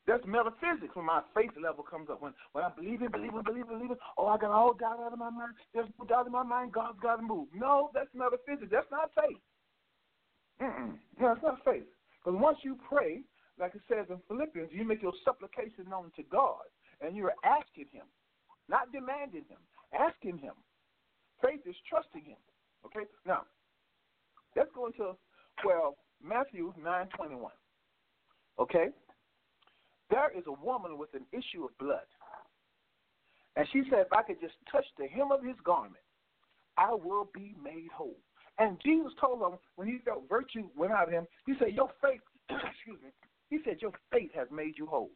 [0.08, 2.22] That's metaphysics when my faith level comes up.
[2.22, 4.74] When when I believe in, believe in, believe in, believe in, oh, I got all
[4.74, 5.54] doubt out of my mind.
[5.74, 6.74] There's no doubt in my mind.
[6.74, 7.48] God's got to move.
[7.54, 8.72] No, that's metaphysics.
[8.72, 9.38] That's not faith.
[10.62, 10.98] Mm-mm.
[11.20, 11.86] No, it's not faith.
[12.18, 13.22] Because once you pray,
[13.60, 16.66] like it says in Philippians, you make your supplication known to God,
[17.00, 18.06] and you're asking Him,
[18.70, 19.62] not demanding Him,
[19.94, 20.54] asking Him.
[21.44, 22.38] Faith is trusting Him.
[22.86, 23.06] Okay.
[23.26, 23.44] Now,
[24.56, 25.16] let's go into
[25.64, 27.54] well Matthew nine twenty one.
[28.60, 28.88] Okay.
[30.12, 32.06] There is a woman with an issue of blood.
[33.56, 36.04] And she said, if I could just touch the hem of his garment,
[36.78, 38.18] I will be made whole.
[38.60, 41.90] And Jesus told him when he felt virtue went out of him, he said, Your
[42.02, 43.10] faith, excuse me,
[43.50, 45.12] he said, Your faith has made you whole.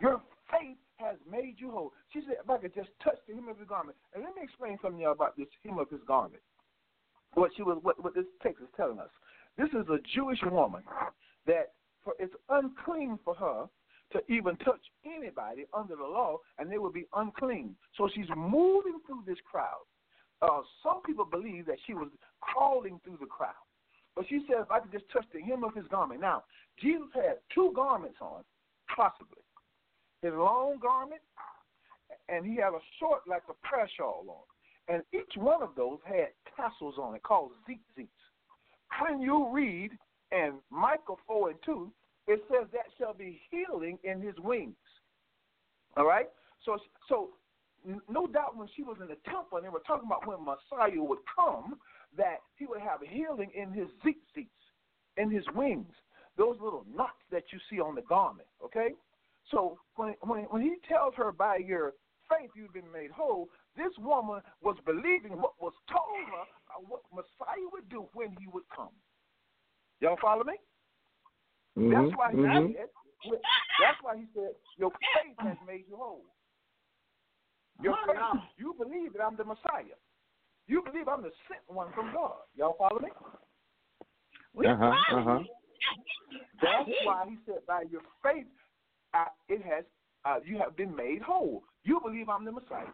[0.00, 1.92] Your faith has made you whole.
[2.12, 3.96] She said, If I could just touch the hem of his garment.
[4.14, 6.42] And let me explain something to you about this hem of his garment.
[7.34, 9.10] What she was what, what this text is telling us.
[9.56, 10.82] This is a Jewish woman
[11.46, 11.72] that
[12.04, 13.66] for it's unclean for her
[14.12, 17.74] to even touch anybody under the law, and they would be unclean.
[17.96, 19.84] So she's moving through this crowd.
[20.40, 22.08] Uh, some people believe that she was
[22.40, 23.54] crawling through the crowd.
[24.14, 26.20] But she said, if I could just touch the hem of his garment.
[26.20, 26.44] Now,
[26.80, 28.42] Jesus had two garments on,
[28.94, 29.42] possibly.
[30.20, 31.22] His long garment,
[32.28, 34.94] and he had a short, like a prayer shawl on.
[34.94, 38.08] And each one of those had tassels on it called tzitzits.
[39.00, 39.92] When you read
[40.32, 41.90] in Malachi 4 and 2,
[42.26, 44.76] it says that shall be healing in his wings.
[45.96, 46.28] All right?
[46.64, 47.30] So, so
[48.08, 51.02] no doubt when she was in the temple and they were talking about when Messiah
[51.02, 51.74] would come,
[52.16, 54.46] that he would have healing in his tzitzits,
[55.16, 55.92] in his wings,
[56.36, 58.48] those little knots that you see on the garment.
[58.64, 58.90] Okay?
[59.50, 61.92] So when, when, when he tells her by your
[62.30, 66.44] faith you've been made whole, this woman was believing what was told her
[66.88, 68.94] what Messiah would do when he would come.
[70.00, 70.54] Y'all follow me?
[71.78, 71.90] Mm-hmm.
[71.92, 72.72] That's why he mm-hmm.
[72.72, 72.88] said.
[73.80, 76.24] That's why he said your faith has made you whole.
[77.82, 78.18] Your faith,
[78.58, 79.96] you believe that I'm the Messiah.
[80.66, 82.46] You believe I'm the sent one from God.
[82.56, 83.08] Y'all follow me?
[84.68, 85.16] Uh huh.
[85.16, 85.38] Uh huh.
[86.60, 88.46] That's why he said, by your faith,
[89.14, 89.84] uh, it has
[90.24, 91.64] uh, you have been made whole.
[91.84, 92.86] You believe I'm the Messiah.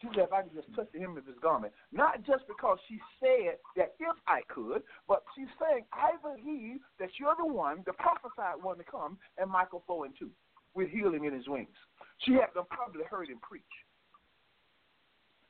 [0.00, 1.72] She said, if I could just touch the hem of his garment.
[1.92, 7.10] Not just because she said that if I could, but she's saying, I believe that
[7.18, 10.30] you're the one, the prophesied one to come, and Malachi 4 and 2,
[10.74, 11.74] with healing in his wings.
[12.18, 13.64] She had them probably heard him preach.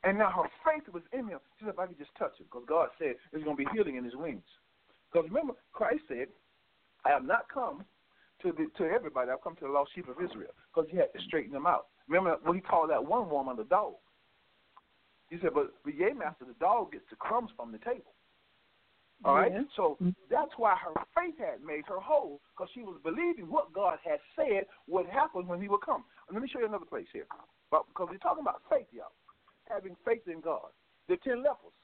[0.05, 1.41] And now her faith was in him.
[1.59, 3.71] She said, if I could just touch him, because God said there's going to be
[3.75, 4.47] healing in his wings.
[5.13, 6.29] Because remember, Christ said,
[7.05, 7.85] I have not come
[8.43, 9.31] to the, to everybody.
[9.31, 11.87] I've come to the lost sheep of Israel because he had to straighten them out.
[12.09, 13.95] Remember when he called that one woman the dog?
[15.31, 18.15] He said, but, but yea, master, the dog gets the crumbs from the table.
[19.25, 19.53] All right?
[19.75, 20.11] So mm-hmm.
[20.31, 24.21] that's why her faith had made her whole because she was believing what God had
[24.37, 26.05] said would happen when he would come.
[26.29, 27.27] And let me show you another place here.
[27.71, 29.17] But because we're talking about faith, y'all.
[29.69, 30.69] Having faith in God.
[31.09, 31.75] The ten lepers.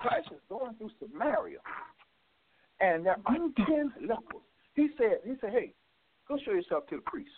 [0.00, 1.58] Christ is going through Samaria.
[2.80, 3.62] And there are mm-hmm.
[3.64, 4.42] ten lepers.
[4.74, 5.72] He said, he said, hey,
[6.28, 7.30] go show yourself to the priest.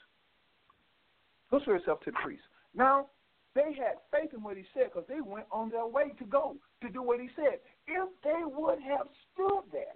[1.50, 2.42] Go show yourself to the priest.
[2.74, 3.06] Now,
[3.54, 6.56] They had faith in what he said because they went on their way to go
[6.82, 7.60] to do what he said.
[7.86, 9.94] If they would have stood there,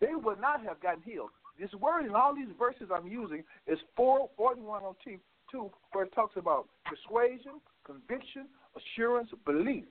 [0.00, 1.30] they would not have gotten healed.
[1.60, 6.68] This word in all these verses I'm using is 4, 4102, where it talks about
[6.84, 9.84] persuasion, conviction, assurance, belief,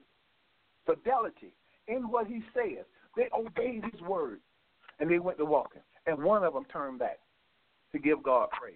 [0.85, 1.53] fidelity
[1.87, 2.85] in what he says.
[3.15, 4.39] They obeyed his word
[4.99, 5.81] and they went to walking.
[6.05, 7.19] And one of them turned back
[7.91, 8.75] to give God praise.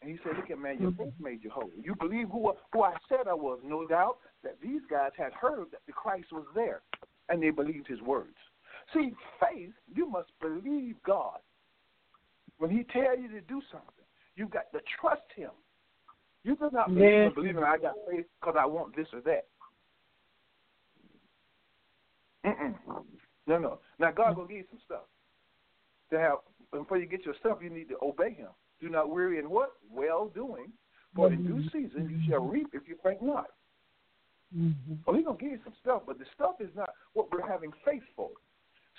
[0.00, 1.04] And he said, Look at man, your mm-hmm.
[1.04, 1.70] faith made you whole.
[1.76, 3.58] You believe who, who I said I was.
[3.64, 6.82] No doubt that these guys had heard that the Christ was there,
[7.28, 8.36] and they believed his words.
[8.94, 11.38] See, faith, you must believe God.
[12.58, 14.04] When he tell you to do something,
[14.36, 15.50] you've got to trust him.
[16.44, 17.34] You do not believe, Yes.
[17.34, 19.46] believe in I got faith because I want this or that.
[22.46, 22.74] Mm-mm.
[23.46, 23.80] No, no.
[23.98, 25.02] Now God gonna give you some stuff
[26.10, 26.38] to have.
[26.72, 28.48] Before you get your stuff, you need to obey Him.
[28.80, 30.72] Do not weary in what well doing,
[31.14, 31.68] for in due mm-hmm.
[31.68, 32.52] season you shall mm-hmm.
[32.52, 33.46] reap if you faint not.
[34.56, 34.94] Mm-hmm.
[35.06, 37.72] Well, He's gonna give you some stuff, but the stuff is not what we're having
[37.84, 38.30] faith for.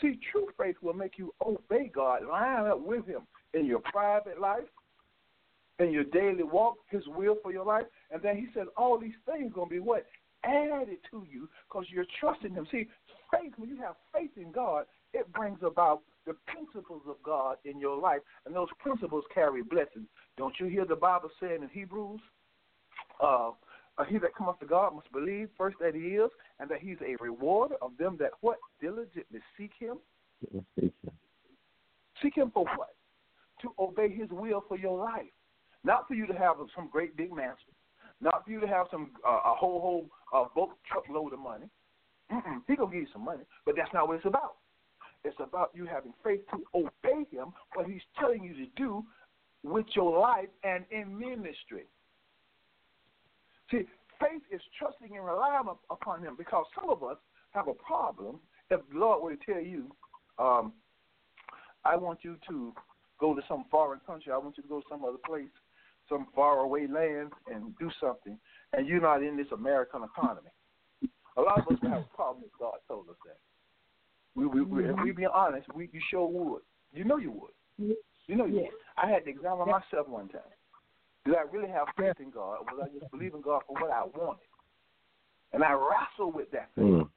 [0.02, 3.22] See, true faith will make you obey God, line up with Him
[3.54, 4.64] in your private life,
[5.80, 9.14] in your daily walk, His will for your life, and then He says all these
[9.26, 10.06] things gonna be what
[10.44, 12.68] added to you because you're trusting Him.
[12.72, 12.88] See,
[13.32, 17.80] faith when you have faith in God, it brings about the principles of God in
[17.80, 20.08] your life, and those principles carry blessings.
[20.38, 22.20] Don't you hear the Bible saying in Hebrews?
[23.22, 23.52] Uh,
[24.08, 26.30] he that cometh to God must believe first that he is,
[26.60, 29.98] and that he's a rewarder of them that what diligently seek him.
[32.22, 32.96] Seek him for what?
[33.62, 35.32] To obey his will for your life,
[35.84, 37.74] not for you to have some great big mansion,
[38.22, 41.66] not for you to have some uh, a whole whole uh, boat truckload of money.
[42.32, 42.62] Mm-mm.
[42.68, 44.56] He gonna give you some money, but that's not what it's about.
[45.24, 49.04] It's about you having faith to obey him what he's telling you to do
[49.64, 51.86] with your life and in ministry.
[53.72, 53.86] See,
[54.20, 57.18] faith is trusting and relying upon Him because some of us
[57.52, 58.40] have a problem.
[58.70, 59.92] If the Lord were to tell you,
[60.38, 60.74] um,
[61.86, 62.74] I want you to
[63.20, 65.50] go to some foreign country, I want you to go to some other place,
[66.08, 68.38] some faraway land, and do something,
[68.74, 70.50] and you're not in this American economy.
[71.38, 73.38] A lot of us have a problem if God told us that.
[74.40, 76.62] We, we, we, if we be honest, we, you sure would.
[76.94, 77.96] You know you would.
[78.28, 78.70] You know you would.
[78.98, 80.42] I had to examine myself one time.
[81.26, 83.92] Did I really have faith in God, or was I just believing God for what
[83.92, 84.48] I wanted?
[85.52, 86.70] And I wrestled with that.
[86.78, 87.10] Mm.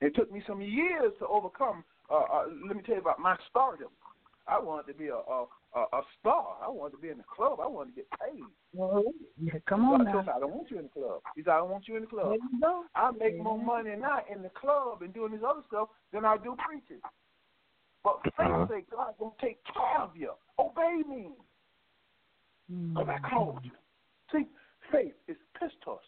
[0.00, 1.84] It took me some years to overcome.
[2.10, 3.90] Uh, uh, let me tell you about my stardom.
[4.48, 6.56] I wanted to be a a, a a star.
[6.62, 7.58] I wanted to be in the club.
[7.60, 8.42] I wanted to get paid.
[9.40, 10.12] Yeah, come on God now.
[10.12, 11.20] told me, I don't want you in the club.
[11.36, 12.26] He said, I don't want you in the club.
[12.26, 12.84] There you go.
[12.94, 16.36] I make more money now in the club and doing this other stuff than I
[16.36, 17.00] do preaching.
[18.02, 18.66] But faith Uh-huh.
[18.68, 20.32] say, God gonna take care of you.
[20.58, 21.30] Obey me.
[22.68, 23.72] Because I called you.
[24.32, 24.46] See,
[24.90, 25.98] faith is pistos.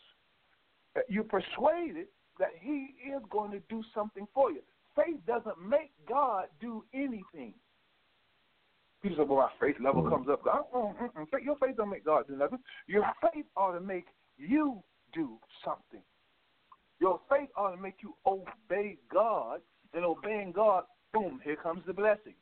[0.97, 2.07] Uh, You're persuaded
[2.39, 4.62] that He is going to do something for you.
[4.95, 7.55] Faith doesn't make God do anything.
[9.17, 10.43] Well, my faith level comes up.
[10.45, 11.25] God, uh.
[11.31, 12.59] Faith- Your faith don't make God do nothing.
[12.87, 14.83] Your faith ought to make you
[15.13, 16.03] do something.
[17.01, 19.61] Your faith ought to make you obey God,
[19.93, 22.35] and obeying God, boom, here comes the blessing.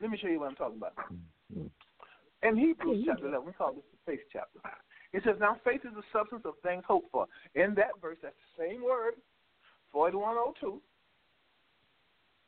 [0.00, 0.94] Let me show you what I'm talking about.
[2.42, 4.60] In Hebrews chapter 11, we call this the faith chapter.
[5.12, 7.26] It says, Now faith is the substance of things hoped for.
[7.54, 9.14] In that verse, that's the same word,
[9.92, 10.80] 4102.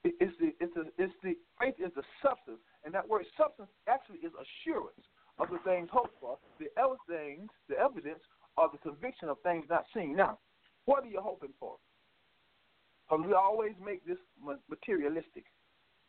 [0.04, 3.70] It- It's the, it's the, it's the, faith is the substance, and that word substance
[3.88, 5.06] actually is assurance
[5.38, 6.38] of the things hoped for.
[6.58, 8.20] The other things, the evidence,
[8.56, 10.16] are the conviction of things not seen.
[10.16, 10.38] Now,
[10.84, 11.76] what are you hoping for?
[13.08, 14.18] Because we always make this
[14.68, 15.44] materialistic.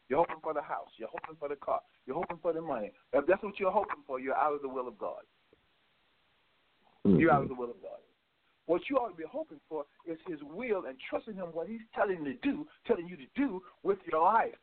[0.09, 0.89] You're hoping for the house.
[0.97, 1.80] You're hoping for the car.
[2.05, 2.91] You're hoping for the money.
[3.13, 5.21] If that's what you're hoping for, you're out of the will of God.
[7.05, 7.99] You're out of the will of God.
[8.65, 11.82] What you ought to be hoping for is His will and trusting Him what He's
[11.93, 14.55] telling you to do, telling you to do with your life.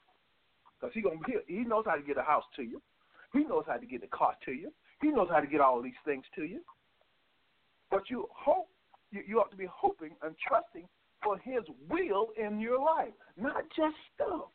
[0.81, 2.81] Because He gonna he, He knows how to get a house to you.
[3.33, 4.72] He knows how to get a car to you.
[5.01, 6.61] He knows how to get all these things to you.
[7.91, 8.68] But you hope
[9.11, 10.89] you, you ought to be hoping and trusting
[11.22, 14.49] for His will in your life, not just stuff.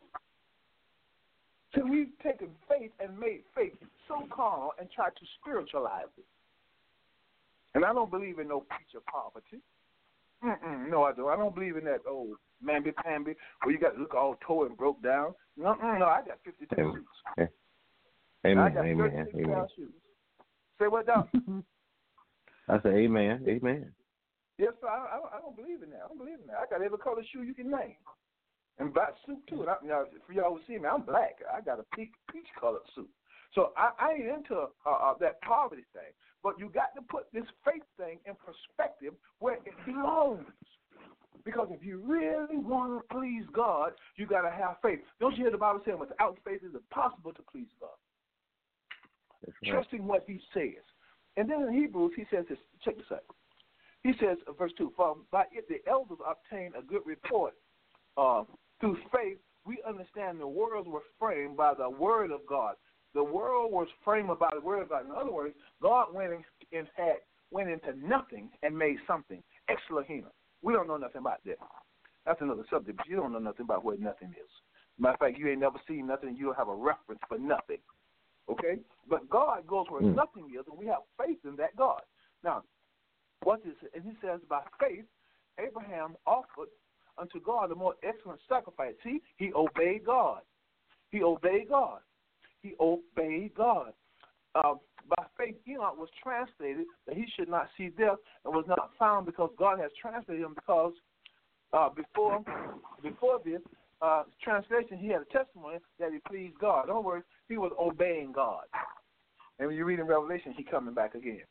[1.74, 3.74] So we've taken faith and made faith
[4.08, 6.26] so carnal and tried to spiritualize it.
[7.74, 9.62] And I don't believe in no preacher poverty.
[10.44, 11.30] Mm-mm, no, I don't.
[11.30, 14.66] I don't believe in that old mamby pamby where you got to look all tore
[14.68, 15.34] and broke down.
[15.58, 16.94] No, no, I got 52 Amen.
[16.94, 17.50] suits.
[18.44, 18.74] I Amen.
[18.74, 19.28] got Amen.
[19.36, 19.68] Amen.
[19.76, 19.92] shoes.
[20.80, 21.28] Say what, Doc?
[22.70, 23.46] I say amen.
[23.48, 23.92] Amen.
[24.58, 24.88] Yes, sir.
[24.88, 26.02] I, I, don't- I don't believe in that.
[26.06, 26.58] I don't believe in that.
[26.58, 27.96] I got every color shoe you can name,
[28.80, 29.62] and black suit too.
[29.62, 31.38] And I, you know, for y'all who see me, I'm black.
[31.54, 33.10] I got a peach peach colored suit.
[33.54, 36.12] So I, I ain't into uh, uh, that poverty thing.
[36.44, 40.46] But you got to put this faith thing in perspective where it belongs.
[41.46, 45.00] Because if you really want to please God, you got to have faith.
[45.20, 47.90] Don't you hear the Bible saying, without faith it is impossible to please God?
[49.46, 49.72] Right.
[49.72, 50.82] Trusting what he says.
[51.38, 52.58] And then in Hebrews, he says this.
[52.84, 53.24] Check this out.
[54.04, 57.54] He says, uh, verse 2, For by it the elders obtained a good report.
[58.18, 58.44] Uh,
[58.80, 62.76] through faith, we understand the worlds were framed by the word of God.
[63.14, 65.06] The world was framed by the word of God.
[65.06, 66.44] In other words, God went in,
[66.78, 67.18] and had
[67.52, 69.42] went into nothing and made something.
[69.70, 70.32] Ex nihilo.
[70.66, 71.60] We don't know nothing about that.
[72.26, 74.50] That's another subject, but you don't know nothing about what nothing is.
[74.98, 77.78] Matter of fact, you ain't never seen nothing, you don't have a reference for nothing.
[78.50, 78.80] Okay?
[79.08, 80.16] But God goes where Hmm.
[80.16, 82.02] nothing is, and we have faith in that God.
[82.44, 82.64] Now,
[83.44, 83.92] what is it?
[83.94, 85.06] And he says, by faith,
[85.60, 86.70] Abraham offered
[87.20, 88.96] unto God a more excellent sacrifice.
[89.04, 90.42] See, he obeyed God.
[91.12, 92.00] He obeyed God.
[92.64, 93.94] He obeyed God.
[94.56, 94.76] Uh,
[95.10, 99.26] by faith, Enoch was translated that he should not see death and was not found
[99.26, 100.94] because God has translated him because
[101.74, 102.44] uh, before
[103.04, 103.62] before this
[104.02, 106.86] uh, translation, he had a testimony that he pleased God.
[106.86, 108.64] In other words, he was obeying God.
[109.60, 111.42] And when you read in Revelation, he coming back again.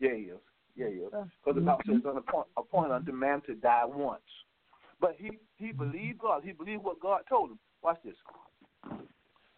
[0.00, 0.38] Yeah, he is.
[0.76, 1.10] Yeah, he is.
[1.10, 4.20] Because the Bible says it's on appoint, appoint unto man to die once.
[5.00, 6.42] But he, he believed God.
[6.44, 7.58] He believed what God told him.
[7.82, 8.14] Watch this.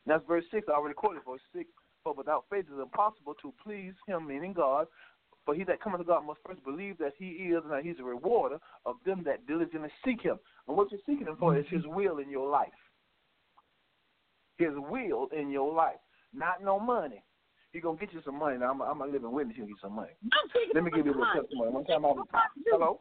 [0.07, 0.67] That's verse 6.
[0.69, 1.69] I already quoted verse 6.
[2.03, 4.87] For without faith it is impossible to please him, meaning God.
[5.45, 7.99] For he that cometh to God must first believe that he is and that he's
[7.99, 10.39] a rewarder of them that diligently seek him.
[10.69, 11.77] And what you're seeking him for is mm-hmm.
[11.77, 12.69] his will in your life.
[14.59, 16.01] His will in your life.
[16.33, 17.23] Not no money.
[17.73, 18.59] He gonna get you some money.
[18.59, 19.57] Now I'm, I'm a living witness.
[19.57, 20.11] He'll get you some money.
[20.25, 21.41] I'm seeking Let me give you a little money.
[21.41, 21.71] testimony.
[21.71, 22.27] One time I was
[22.71, 23.01] hello.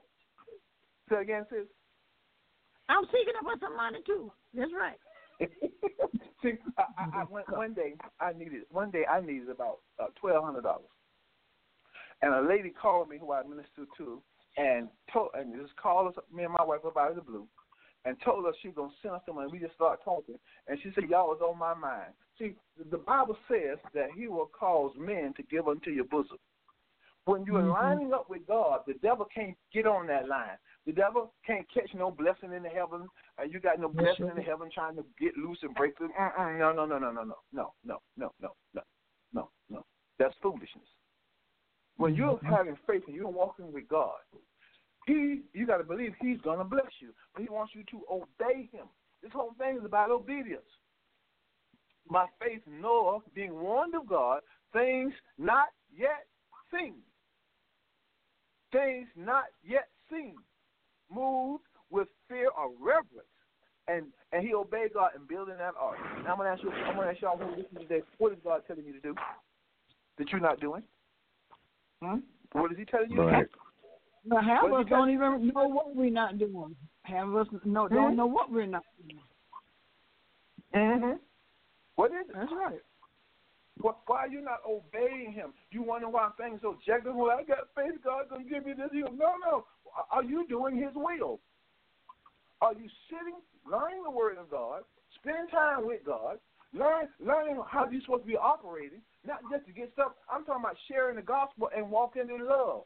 [1.10, 1.66] Say again, sis.
[2.88, 4.32] I'm seeking for some money too.
[4.54, 4.98] That's right.
[6.44, 10.08] See, I, I, I one, one day I needed one day I needed about uh,
[10.20, 10.90] twelve hundred dollars,
[12.22, 14.22] and a lady called me who I ministered to,
[14.58, 17.48] and told and just called us me and my wife up out of the blue,
[18.06, 19.50] and told us she was gonna send us some money.
[19.52, 20.36] We just started talking,
[20.68, 22.14] and she said y'all was on my mind.
[22.38, 22.56] See,
[22.90, 26.38] the Bible says that He will cause men to give unto your bosom.
[27.26, 30.58] When you are lining up with God, the devil can't get on that line.
[30.86, 33.08] The devil can't catch no blessing in the heaven,
[33.38, 36.10] and you got no blessing in the heaven trying to get loose and break through.
[36.20, 38.82] Mm-mm, no, no, no, no, no, no, no, no, no, no, no,
[39.34, 39.86] no, no.
[40.18, 40.88] That's foolishness.
[41.98, 44.18] When you're having faith and you're walking with God,
[45.06, 48.70] He, you got to believe He's gonna bless you, but He wants you to obey
[48.72, 48.88] Him.
[49.22, 50.64] This whole thing is about obedience.
[52.10, 54.40] By faith, Noah, being warned of God,
[54.74, 56.26] things not yet
[56.74, 56.96] seen,
[58.72, 60.36] things not yet seen,
[61.14, 63.28] moved with fear or reverence,
[63.88, 65.98] and and he obeyed God in building that ark.
[66.24, 68.62] Now I'm gonna ask you, I'm gonna ask y'all who listen today, what is God
[68.68, 69.16] telling you to do
[70.18, 70.84] that you're not doing?
[72.02, 72.18] Hmm?
[72.54, 73.18] What is He telling you?
[73.18, 73.48] to Right.
[73.52, 73.60] do?
[74.26, 76.76] Now, half of us don't even know what we're not doing.
[77.04, 78.18] Half of us know, don't Hmm?
[78.18, 79.22] know what we're not doing.
[80.76, 81.14] Mm-hmm.
[81.96, 82.36] What is it?
[82.36, 82.82] That's right.
[83.82, 85.54] Why, why are you not obeying him?
[85.72, 87.08] You wonder why things so jagged.
[87.08, 87.96] Well, I got faith.
[88.04, 88.90] God's gonna give me this.
[88.92, 89.66] He goes, No, no.
[90.12, 91.40] Are you doing His will?
[92.62, 94.82] Are you sitting, learning the Word of God,
[95.20, 96.38] spending time with God,
[96.74, 100.12] learn, learning how you're supposed to be operating, not just to get stuff.
[100.32, 102.84] I'm talking about sharing the gospel and walking in love,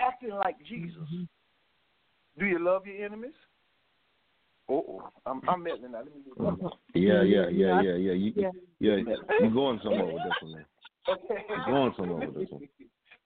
[0.00, 1.02] acting like Jesus.
[1.14, 1.24] Mm-hmm.
[2.38, 3.34] Do you love your enemies?
[4.68, 5.98] Oh, I'm, I'm meddling now.
[5.98, 6.42] Let me do.
[6.42, 6.66] Mm-hmm.
[6.94, 8.12] Yeah, yeah, yeah, yeah, yeah.
[8.12, 8.50] You, Yeah.
[8.80, 8.96] yeah,
[9.40, 10.64] you're going somewhere with this one, man.
[11.08, 11.44] Okay.
[11.48, 12.68] You're going somewhere with this one.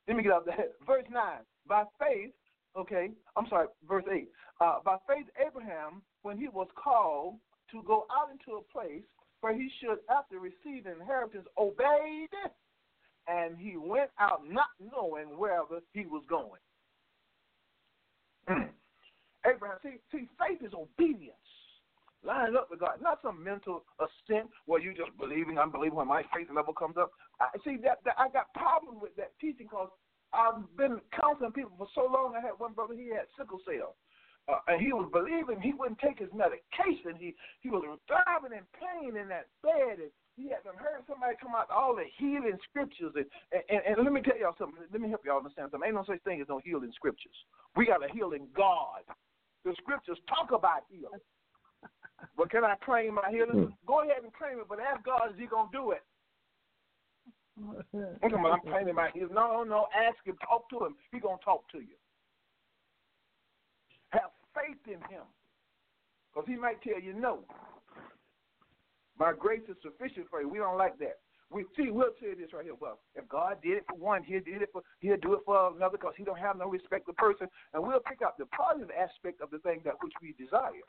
[0.08, 0.72] Let me get out that.
[0.86, 1.22] Verse 9.
[1.68, 2.32] By faith,
[2.78, 4.28] okay, I'm sorry, verse 8.
[4.60, 7.34] Uh, by faith, Abraham, when he was called
[7.72, 9.02] to go out into a place
[9.40, 12.28] where he should, after receiving inheritance, obeyed,
[13.28, 16.60] and he went out not knowing wherever he was going.
[19.46, 21.34] Abraham, see, see, faith is obedience.
[22.24, 26.08] Line up with God, not some mental assent where you just believing, I'm believing when
[26.08, 27.12] my faith level comes up.
[27.40, 29.90] I see that, that I got problems with that teaching because
[30.32, 32.34] I've been counseling people for so long.
[32.36, 33.96] I had one brother, he had sickle cell.
[34.48, 37.12] Uh, and he was believing he wouldn't take his medication.
[37.20, 40.08] He he was thriving in pain in that bed, and
[40.40, 43.12] he had heard somebody come out all the healing scriptures.
[43.12, 44.80] And, and and let me tell y'all something.
[44.88, 45.84] Let me help y'all understand something.
[45.84, 47.36] Ain't no such thing as no healing scriptures.
[47.76, 49.04] We got a healing God.
[49.68, 51.20] The scriptures talk about healing.
[52.36, 53.72] But can I claim my healing?
[53.86, 56.02] Go ahead and claim it, but ask God, is He gonna do it?
[57.94, 59.34] I'm talking about I'm claiming my healing.
[59.34, 59.86] No, no, no.
[59.94, 60.94] Ask Him, talk to Him.
[61.12, 61.96] He gonna talk to you.
[64.10, 65.24] Have faith in Him,
[66.32, 67.40] because He might tell you no.
[69.18, 70.48] My grace is sufficient for you.
[70.48, 71.18] We don't like that.
[71.50, 72.76] we see we'll say this right here.
[72.78, 75.74] Well, if God did it for one, He'll did it for He'll do it for
[75.74, 78.90] another because He don't have no respect of person, and we'll pick up the positive
[78.96, 80.86] aspect of the thing that which we desire.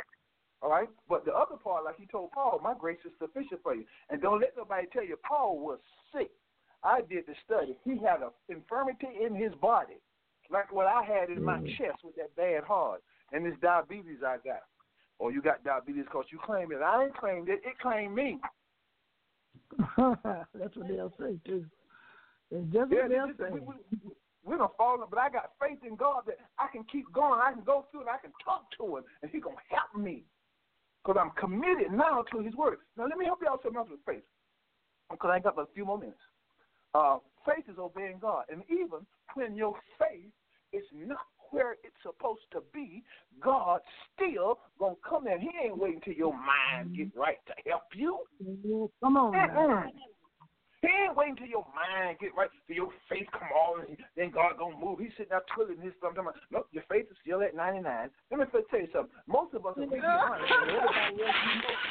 [0.62, 3.74] All right, but the other part, like He told Paul, my grace is sufficient for
[3.74, 5.80] you, and don't let nobody tell you Paul was
[6.14, 6.30] sick.
[6.84, 7.76] I did the study.
[7.84, 10.00] He had an infirmity in his body,
[10.50, 11.78] like what I had in my mm.
[11.78, 13.02] chest with that bad heart
[13.32, 14.64] and this diabetes I got.
[15.20, 16.78] Or you got diabetes because you claim it.
[16.78, 17.62] I ain't claimed it.
[17.66, 18.40] It claimed me.
[19.98, 21.66] That's what they'll say too.
[22.52, 23.54] It's just Yeah, what they'll say.
[23.54, 23.76] we, we,
[24.46, 27.40] we don't fall, but I got faith in God that I can keep going.
[27.44, 30.24] I can go through and I can talk to Him, and He gonna help me
[31.04, 32.78] because I'm committed now to His word.
[32.98, 34.24] Now let me help you out something else with faith,
[35.12, 36.18] because I got a few more minutes.
[36.94, 40.32] Uh, faith is obeying God, and even when your faith
[40.74, 41.20] is not
[41.52, 43.04] where it's supposed to be,
[43.42, 43.82] God
[44.16, 45.40] still gonna come in.
[45.40, 47.20] He ain't waiting till your mind get mm-hmm.
[47.20, 48.20] right to help you.
[48.44, 48.86] Mm-hmm.
[49.04, 49.34] Come on.
[49.34, 49.90] Mm-mm.
[50.82, 54.32] He ain't waiting till your mind get right, till your faith come on, and then
[54.32, 55.00] God gonna move.
[55.00, 56.16] He's sitting there twiddling his thumb.
[56.16, 57.84] talking about, Nope, your faith is still at 99.
[58.32, 59.12] Let me tell you something.
[59.28, 61.36] Most of us, if we be honest, everybody else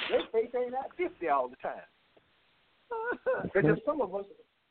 [0.08, 1.84] their faith ain't at 50 all the time.
[3.44, 3.84] It's just mm-hmm.
[3.84, 4.24] some of us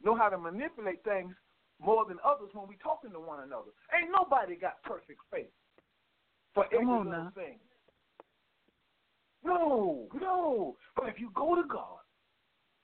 [0.04, 1.34] know how to manipulate things
[1.82, 3.72] more than others when we talking to one another.
[3.94, 5.52] Ain't nobody got perfect faith
[6.54, 7.32] for every little now.
[7.36, 7.60] thing.
[9.44, 10.76] No, no.
[10.96, 12.02] But if you go to God,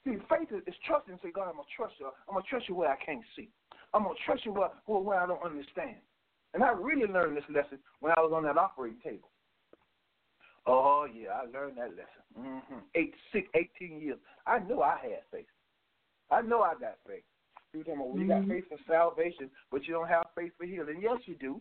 [0.05, 1.17] see, faith is, is trusting.
[1.23, 2.07] Say, God, I'm gonna trust you.
[2.27, 3.49] I'm gonna trust you where I can't see.
[3.93, 5.97] I'm gonna trust you where, where, where I don't understand.
[6.53, 9.29] And I really learned this lesson when I was on that operating table.
[10.65, 12.23] Oh yeah, I learned that lesson.
[12.39, 12.79] Mm-hmm.
[12.95, 13.47] Eight, six,
[13.81, 14.17] 18 years.
[14.47, 15.45] I knew I had faith.
[16.31, 17.23] I know I got faith.
[17.71, 20.65] People talking about, well, you got faith for salvation, but you don't have faith for
[20.65, 20.99] healing.
[21.01, 21.59] Yes, you do.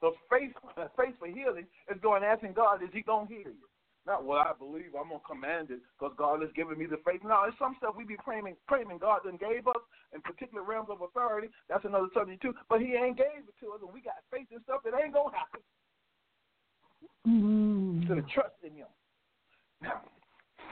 [0.00, 0.52] So faith,
[0.98, 3.68] faith for healing is going asking God, is He gonna heal you?
[4.04, 7.22] Not what I believe I'm gonna command it because God has given me the faith.
[7.22, 9.78] Now, it's some stuff we be claiming, claiming God done gave us
[10.12, 11.48] in particular realms of authority.
[11.68, 12.52] That's another subject too.
[12.68, 15.14] But He ain't gave it to us, and we got faith in stuff that ain't
[15.14, 15.62] gonna happen.
[17.28, 18.08] Mm.
[18.08, 18.90] To the trust in Him.
[19.80, 20.02] Now,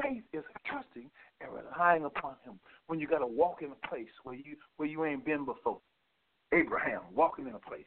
[0.02, 1.08] faith is trusting
[1.40, 4.88] and relying upon Him when you got to walk in a place where you where
[4.88, 5.78] you ain't been before.
[6.52, 7.84] Abraham walking in a place,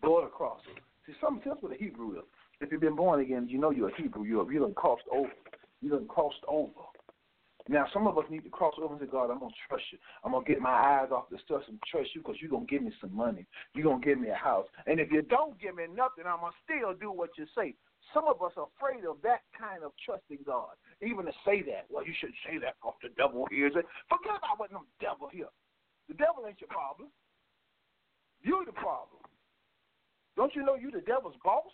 [0.00, 0.62] border crosser.
[1.06, 2.24] See, something that's what a Hebrew is.
[2.60, 4.24] If you've been born again, you know you're a Hebrew.
[4.24, 5.30] You're you done crossed over.
[5.80, 6.72] You done crossed over.
[7.68, 9.84] Now, some of us need to cross over and say, God, I'm going to trust
[9.92, 9.98] you.
[10.24, 12.66] I'm going to get my eyes off the stuff and trust you because you're going
[12.66, 13.46] to give me some money.
[13.74, 14.66] You're going to give me a house.
[14.86, 17.74] And if you don't give me nothing, I'm going to still do what you say.
[18.14, 20.74] Some of us are afraid of that kind of trusting God.
[21.00, 21.86] Even to say that.
[21.88, 23.86] Well, you shouldn't say that because the devil hears it.
[24.08, 25.48] Forget about what no devil hear.
[26.08, 27.08] The devil ain't your problem.
[28.42, 29.22] You're the problem.
[30.36, 31.70] Don't you know you the devil's boss?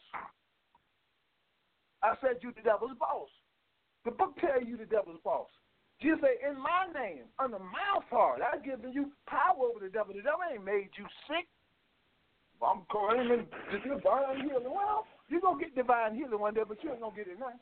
[2.02, 3.30] I said you the devil's boss.
[4.04, 5.48] The book tell you the devil's boss.
[6.02, 10.12] Jesus said, in my name, under my authority, I've given you power over the devil.
[10.12, 11.48] The devil ain't made you sick.
[12.60, 14.68] I'm claiming divine healing.
[14.68, 17.32] Well, you're going to get divine healing one day, but you ain't going to get
[17.32, 17.52] it now.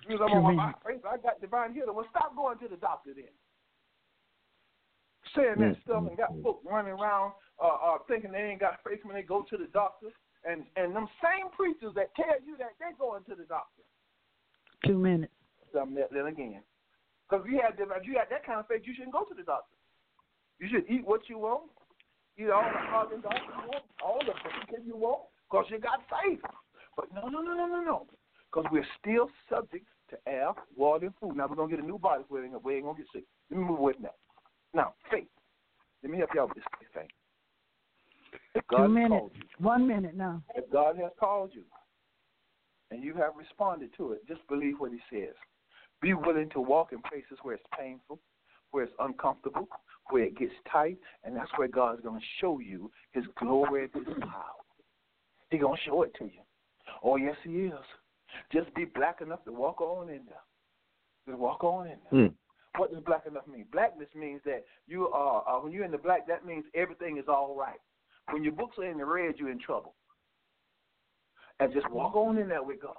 [0.00, 1.94] Because I'm on my faith, I got divine healing.
[1.94, 3.32] Well, stop going to the doctor then.
[5.34, 9.00] Saying that stuff and got folks running around uh, uh, thinking they ain't got faith
[9.02, 10.08] when they go to the doctor.
[10.46, 13.82] And, and them same preachers that tell you that, they're going to the doctor.
[14.86, 15.32] Two minutes.
[15.74, 16.62] Something that then again.
[17.26, 19.34] Because if you had if you had that kind of faith, you shouldn't go to
[19.34, 19.74] the doctor.
[20.62, 21.68] You should eat what you want,
[22.38, 26.00] eat all the Haagen Dazs you want, all the bacon you want, because you got
[26.10, 26.40] faith.
[26.96, 28.06] But no, no, no, no, no, no.
[28.50, 31.36] Because we're still subject to air, water, and food.
[31.36, 33.24] Now we're gonna get a new body, we ain't, we ain't gonna get sick.
[33.50, 34.14] Let me move away from that.
[34.74, 35.28] Now, faith.
[36.02, 37.08] Let me help y'all with this thing.
[38.54, 39.34] If God Two minutes.
[39.34, 40.42] you, One minute now.
[40.54, 41.62] if God has called you,
[42.90, 45.34] and you have responded to it, just believe what He says.
[46.00, 48.20] Be willing to walk in places where it's painful,
[48.70, 49.68] where it's uncomfortable,
[50.10, 54.06] where it gets tight, and that's where God's going to show you His glory and
[54.06, 54.62] His power.
[55.50, 56.40] He's going to show it to you.
[57.02, 57.72] Oh, yes, He is.
[58.52, 60.44] Just be black enough to walk on in there.
[61.26, 62.20] Just walk on in there.
[62.76, 63.64] What does black enough mean?
[63.72, 67.24] Blackness means that you are, uh, when you're in the black, that means everything is
[67.28, 67.78] all right.
[68.30, 69.94] When your books are in the red, you're in trouble.
[71.58, 72.94] And just walk on in there with God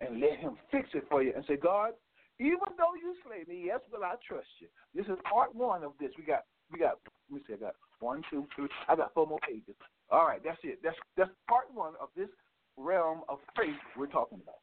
[0.00, 1.92] and let Him fix it for you and say, God,
[2.40, 4.66] even though you slay me, yes, will I trust you.
[4.94, 6.10] This is part one of this.
[6.18, 6.98] We got, we got,
[7.30, 9.76] let me see, I got one, two, three, I got four more pages.
[10.10, 10.80] All right, that's it.
[10.82, 12.28] That's that's part one of this
[12.76, 14.60] realm of faith we're talking about.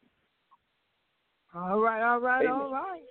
[1.54, 2.52] All right, all right, Amen.
[2.52, 3.02] all right.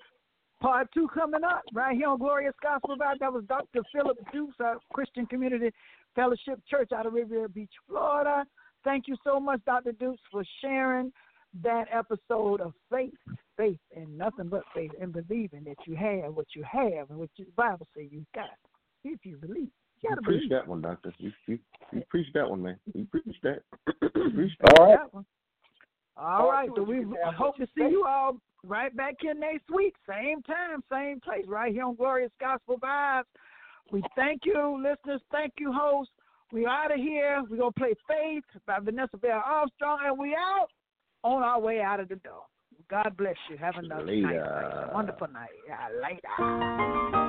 [0.60, 3.18] Part two coming up right here on Glorious Gospel Vibe.
[3.20, 3.80] That was Dr.
[3.94, 5.70] Phillip Dukes, our Christian Community
[6.14, 8.44] Fellowship Church out of Riviera Beach, Florida.
[8.84, 9.92] Thank you so much, Dr.
[9.92, 11.12] Dukes, for sharing
[11.62, 13.14] that episode of faith,
[13.56, 17.30] faith, and nothing but faith, and believing that you have what you have and what
[17.38, 18.50] the Bible says you got.
[19.02, 19.70] If you believe,
[20.02, 20.50] you You gotta preach believe.
[20.50, 21.12] that one, doctor.
[21.18, 21.58] You you
[21.92, 22.76] you preach that one, man.
[22.94, 23.62] You preach that.
[24.14, 24.78] You preach that.
[24.78, 24.98] All right.
[24.98, 25.26] That one.
[26.16, 29.94] All Part so we you hope to see you all right back here next week,
[30.08, 33.24] same time, same place, right here on Glorious Gospel Vibes.
[33.90, 35.22] We thank you, listeners.
[35.32, 36.12] Thank you, hosts.
[36.52, 37.42] We out of here.
[37.48, 40.68] We're gonna play Faith by Vanessa Bell Armstrong, and we out
[41.22, 42.42] on our way out of the door.
[42.90, 43.56] God bless you.
[43.56, 44.88] Have another night, Later.
[44.90, 45.50] a wonderful night.
[45.66, 47.26] Yeah, later.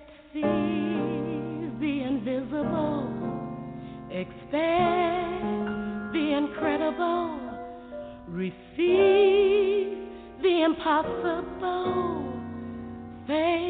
[0.00, 3.08] That sees the invisible,
[4.10, 4.52] expects
[6.12, 7.38] the incredible,
[8.28, 10.08] receives
[10.42, 12.24] the impossible.
[13.26, 13.69] Faith